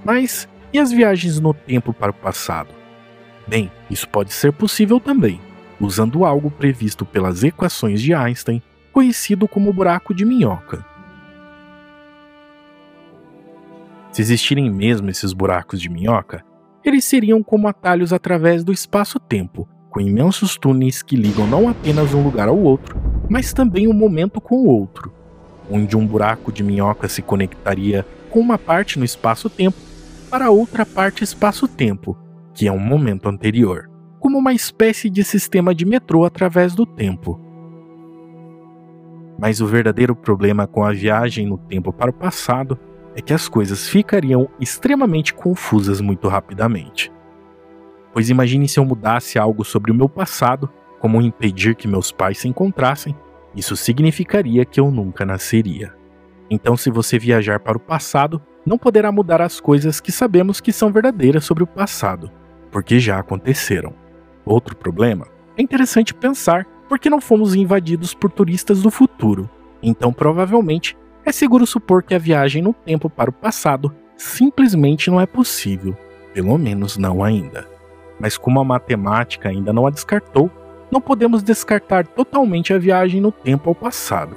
Mas 0.02 0.48
e 0.72 0.78
as 0.78 0.90
viagens 0.90 1.38
no 1.38 1.52
tempo 1.52 1.92
para 1.92 2.10
o 2.10 2.14
passado? 2.14 2.81
Bem, 3.46 3.70
isso 3.90 4.08
pode 4.08 4.32
ser 4.32 4.52
possível 4.52 5.00
também, 5.00 5.40
usando 5.80 6.24
algo 6.24 6.50
previsto 6.50 7.04
pelas 7.04 7.42
equações 7.42 8.00
de 8.00 8.14
Einstein, 8.14 8.62
conhecido 8.92 9.48
como 9.48 9.72
buraco 9.72 10.14
de 10.14 10.24
minhoca. 10.24 10.84
Se 14.12 14.20
existirem 14.20 14.70
mesmo 14.70 15.08
esses 15.10 15.32
buracos 15.32 15.80
de 15.80 15.88
minhoca, 15.88 16.44
eles 16.84 17.04
seriam 17.04 17.42
como 17.42 17.66
atalhos 17.66 18.12
através 18.12 18.62
do 18.62 18.72
espaço-tempo, 18.72 19.68
com 19.88 20.00
imensos 20.00 20.56
túneis 20.56 21.02
que 21.02 21.16
ligam 21.16 21.46
não 21.46 21.68
apenas 21.68 22.12
um 22.12 22.22
lugar 22.22 22.48
ao 22.48 22.58
outro, 22.58 23.00
mas 23.28 23.52
também 23.52 23.88
um 23.88 23.92
momento 23.92 24.40
com 24.40 24.56
o 24.56 24.68
outro, 24.68 25.12
onde 25.70 25.96
um 25.96 26.06
buraco 26.06 26.52
de 26.52 26.62
minhoca 26.62 27.08
se 27.08 27.22
conectaria 27.22 28.06
com 28.30 28.40
uma 28.40 28.58
parte 28.58 28.98
no 28.98 29.04
espaço-tempo 29.04 29.76
para 30.30 30.50
outra 30.50 30.84
parte 30.84 31.22
espaço-tempo, 31.22 32.16
que 32.54 32.66
é 32.66 32.72
um 32.72 32.78
momento 32.78 33.28
anterior, 33.28 33.90
como 34.20 34.38
uma 34.38 34.52
espécie 34.52 35.10
de 35.10 35.24
sistema 35.24 35.74
de 35.74 35.84
metrô 35.84 36.24
através 36.24 36.74
do 36.74 36.86
tempo. 36.86 37.40
Mas 39.38 39.60
o 39.60 39.66
verdadeiro 39.66 40.14
problema 40.14 40.66
com 40.66 40.84
a 40.84 40.92
viagem 40.92 41.46
no 41.46 41.58
tempo 41.58 41.92
para 41.92 42.10
o 42.10 42.14
passado 42.14 42.78
é 43.14 43.20
que 43.20 43.32
as 43.32 43.48
coisas 43.48 43.88
ficariam 43.88 44.48
extremamente 44.60 45.34
confusas 45.34 46.00
muito 46.00 46.28
rapidamente. 46.28 47.12
Pois 48.12 48.30
imagine 48.30 48.68
se 48.68 48.78
eu 48.78 48.84
mudasse 48.84 49.38
algo 49.38 49.64
sobre 49.64 49.90
o 49.90 49.94
meu 49.94 50.08
passado, 50.08 50.70
como 51.00 51.20
impedir 51.20 51.74
que 51.74 51.88
meus 51.88 52.12
pais 52.12 52.38
se 52.38 52.48
encontrassem, 52.48 53.16
isso 53.54 53.76
significaria 53.76 54.64
que 54.64 54.78
eu 54.78 54.90
nunca 54.90 55.26
nasceria. 55.26 55.92
Então, 56.48 56.76
se 56.76 56.90
você 56.90 57.18
viajar 57.18 57.58
para 57.60 57.76
o 57.76 57.80
passado, 57.80 58.40
não 58.64 58.78
poderá 58.78 59.10
mudar 59.10 59.40
as 59.40 59.58
coisas 59.58 60.00
que 60.00 60.12
sabemos 60.12 60.60
que 60.60 60.72
são 60.72 60.92
verdadeiras 60.92 61.44
sobre 61.44 61.64
o 61.64 61.66
passado, 61.66 62.30
porque 62.72 62.98
já 62.98 63.18
aconteceram. 63.18 63.94
Outro 64.44 64.74
problema 64.74 65.28
é 65.56 65.62
interessante 65.62 66.14
pensar 66.14 66.66
porque 66.88 67.08
não 67.08 67.20
fomos 67.20 67.54
invadidos 67.54 68.14
por 68.14 68.32
turistas 68.32 68.82
do 68.82 68.90
futuro, 68.90 69.48
então 69.82 70.12
provavelmente 70.12 70.96
é 71.24 71.30
seguro 71.30 71.66
supor 71.66 72.02
que 72.02 72.14
a 72.14 72.18
viagem 72.18 72.62
no 72.62 72.72
tempo 72.72 73.08
para 73.08 73.30
o 73.30 73.32
passado 73.32 73.94
simplesmente 74.16 75.10
não 75.10 75.20
é 75.20 75.26
possível, 75.26 75.96
pelo 76.34 76.58
menos 76.58 76.96
não 76.96 77.22
ainda. 77.22 77.68
Mas 78.18 78.36
como 78.36 78.60
a 78.60 78.64
matemática 78.64 79.48
ainda 79.48 79.72
não 79.72 79.86
a 79.86 79.90
descartou, 79.90 80.50
não 80.90 81.00
podemos 81.00 81.42
descartar 81.42 82.06
totalmente 82.06 82.74
a 82.74 82.78
viagem 82.78 83.20
no 83.20 83.32
tempo 83.32 83.68
ao 83.68 83.74
passado. 83.74 84.36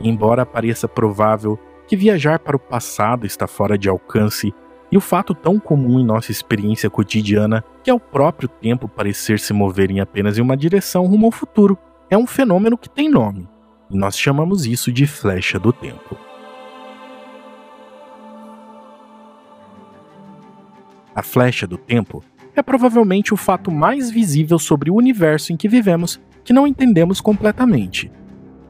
Embora 0.00 0.46
pareça 0.46 0.88
provável 0.88 1.58
que 1.86 1.96
viajar 1.96 2.38
para 2.38 2.56
o 2.56 2.60
passado 2.60 3.26
está 3.26 3.46
fora 3.46 3.76
de 3.76 3.88
alcance 3.88 4.54
e 4.90 4.96
o 4.96 5.00
fato 5.00 5.34
tão 5.34 5.58
comum 5.58 6.00
em 6.00 6.04
nossa 6.04 6.30
experiência 6.30 6.90
cotidiana, 6.90 7.64
que 7.82 7.90
é 7.90 7.94
o 7.94 8.00
próprio 8.00 8.48
tempo 8.48 8.88
parecer 8.88 9.38
se 9.38 9.52
mover 9.52 9.90
em 9.90 10.00
apenas 10.00 10.36
uma 10.38 10.56
direção 10.56 11.06
rumo 11.06 11.26
ao 11.26 11.32
futuro, 11.32 11.78
é 12.08 12.18
um 12.18 12.26
fenômeno 12.26 12.76
que 12.76 12.88
tem 12.88 13.08
nome, 13.08 13.48
e 13.90 13.96
nós 13.96 14.18
chamamos 14.18 14.66
isso 14.66 14.90
de 14.92 15.06
flecha 15.06 15.58
do 15.58 15.72
tempo. 15.72 16.16
A 21.14 21.22
flecha 21.22 21.66
do 21.66 21.76
tempo 21.76 22.24
é 22.54 22.62
provavelmente 22.62 23.34
o 23.34 23.36
fato 23.36 23.70
mais 23.70 24.10
visível 24.10 24.58
sobre 24.58 24.90
o 24.90 24.94
universo 24.94 25.52
em 25.52 25.56
que 25.56 25.68
vivemos 25.68 26.20
que 26.42 26.52
não 26.52 26.66
entendemos 26.66 27.20
completamente. 27.20 28.10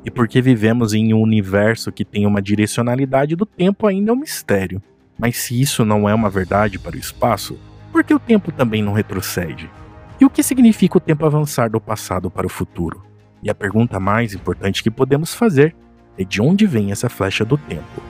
E 0.04 0.10
porque 0.10 0.40
vivemos 0.40 0.94
em 0.94 1.12
um 1.12 1.20
universo 1.20 1.92
que 1.92 2.04
tem 2.04 2.26
uma 2.26 2.40
direcionalidade 2.40 3.36
do 3.36 3.46
tempo 3.46 3.86
ainda 3.86 4.10
é 4.10 4.14
um 4.14 4.18
mistério. 4.18 4.82
Mas 5.20 5.36
se 5.36 5.60
isso 5.60 5.84
não 5.84 6.08
é 6.08 6.14
uma 6.14 6.30
verdade 6.30 6.78
para 6.78 6.96
o 6.96 6.98
espaço, 6.98 7.58
por 7.92 8.02
que 8.02 8.14
o 8.14 8.18
tempo 8.18 8.50
também 8.50 8.82
não 8.82 8.94
retrocede? 8.94 9.70
E 10.18 10.24
o 10.24 10.30
que 10.30 10.42
significa 10.42 10.96
o 10.96 11.00
tempo 11.00 11.26
avançar 11.26 11.68
do 11.68 11.78
passado 11.78 12.30
para 12.30 12.46
o 12.46 12.50
futuro? 12.50 13.04
E 13.42 13.50
a 13.50 13.54
pergunta 13.54 14.00
mais 14.00 14.32
importante 14.32 14.82
que 14.82 14.90
podemos 14.90 15.34
fazer 15.34 15.76
é 16.16 16.24
de 16.24 16.40
onde 16.40 16.66
vem 16.66 16.90
essa 16.90 17.10
flecha 17.10 17.44
do 17.44 17.58
tempo? 17.58 18.02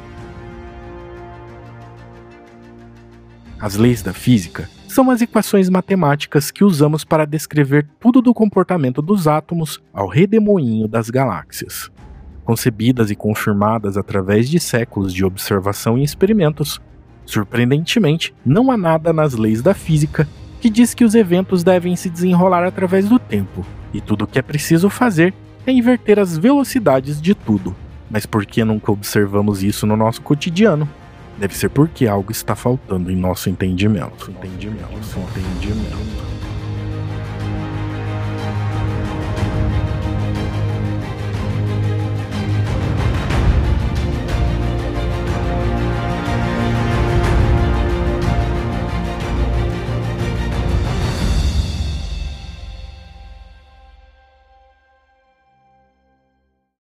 As 3.59 3.75
leis 3.75 4.03
da 4.03 4.13
física 4.13 4.71
são 4.87 5.11
as 5.11 5.21
equações 5.21 5.69
matemáticas 5.69 6.51
que 6.51 6.65
usamos 6.65 7.05
para 7.05 7.27
descrever 7.27 7.89
tudo 7.99 8.23
do 8.23 8.33
comportamento 8.33 9.03
dos 9.03 9.27
átomos 9.27 9.83
ao 9.93 10.07
redemoinho 10.07 10.87
das 10.87 11.11
galáxias. 11.11 11.91
Concebidas 12.45 13.11
e 13.11 13.17
confirmadas 13.17 13.97
através 13.97 14.49
de 14.49 14.59
séculos 14.59 15.13
de 15.13 15.25
observação 15.25 15.99
e 15.99 16.03
experimentos, 16.03 16.81
surpreendentemente, 17.31 18.35
não 18.45 18.71
há 18.71 18.77
nada 18.77 19.13
nas 19.13 19.35
leis 19.35 19.63
da 19.63 19.75
física 19.75 20.29
que 20.61 20.69
diz 20.69 20.93
que 20.93 21.05
os 21.05 21.15
eventos 21.15 21.65
devem 21.65 21.97
se 21.97 22.11
desenrolar 22.11 22.65
através 22.65 23.09
do 23.09 23.19
tempo, 23.19 23.65
e 23.95 24.01
tudo 24.01 24.25
o 24.25 24.27
que 24.27 24.39
é 24.39 24.43
preciso 24.43 24.91
fazer 24.91 25.33
é 25.67 25.73
inverter 25.73 26.19
as 26.19 26.37
velocidades 26.37 27.21
de 27.21 27.35
tudo. 27.35 27.75
Mas 28.11 28.27
por 28.27 28.45
que 28.45 28.63
nunca 28.65 28.93
observamos 28.93 29.63
isso 29.63 29.87
no 29.87 29.97
nosso 29.97 30.21
cotidiano? 30.21 30.89
Deve 31.39 31.57
ser 31.57 31.71
porque 31.71 32.07
algo 32.07 32.31
está 32.31 32.55
faltando 32.55 33.11
em 33.11 33.17
nosso 33.17 33.49
entendimento. 33.49 34.31
Entendimento. 34.31 34.91
Entendimento. 34.93 36.40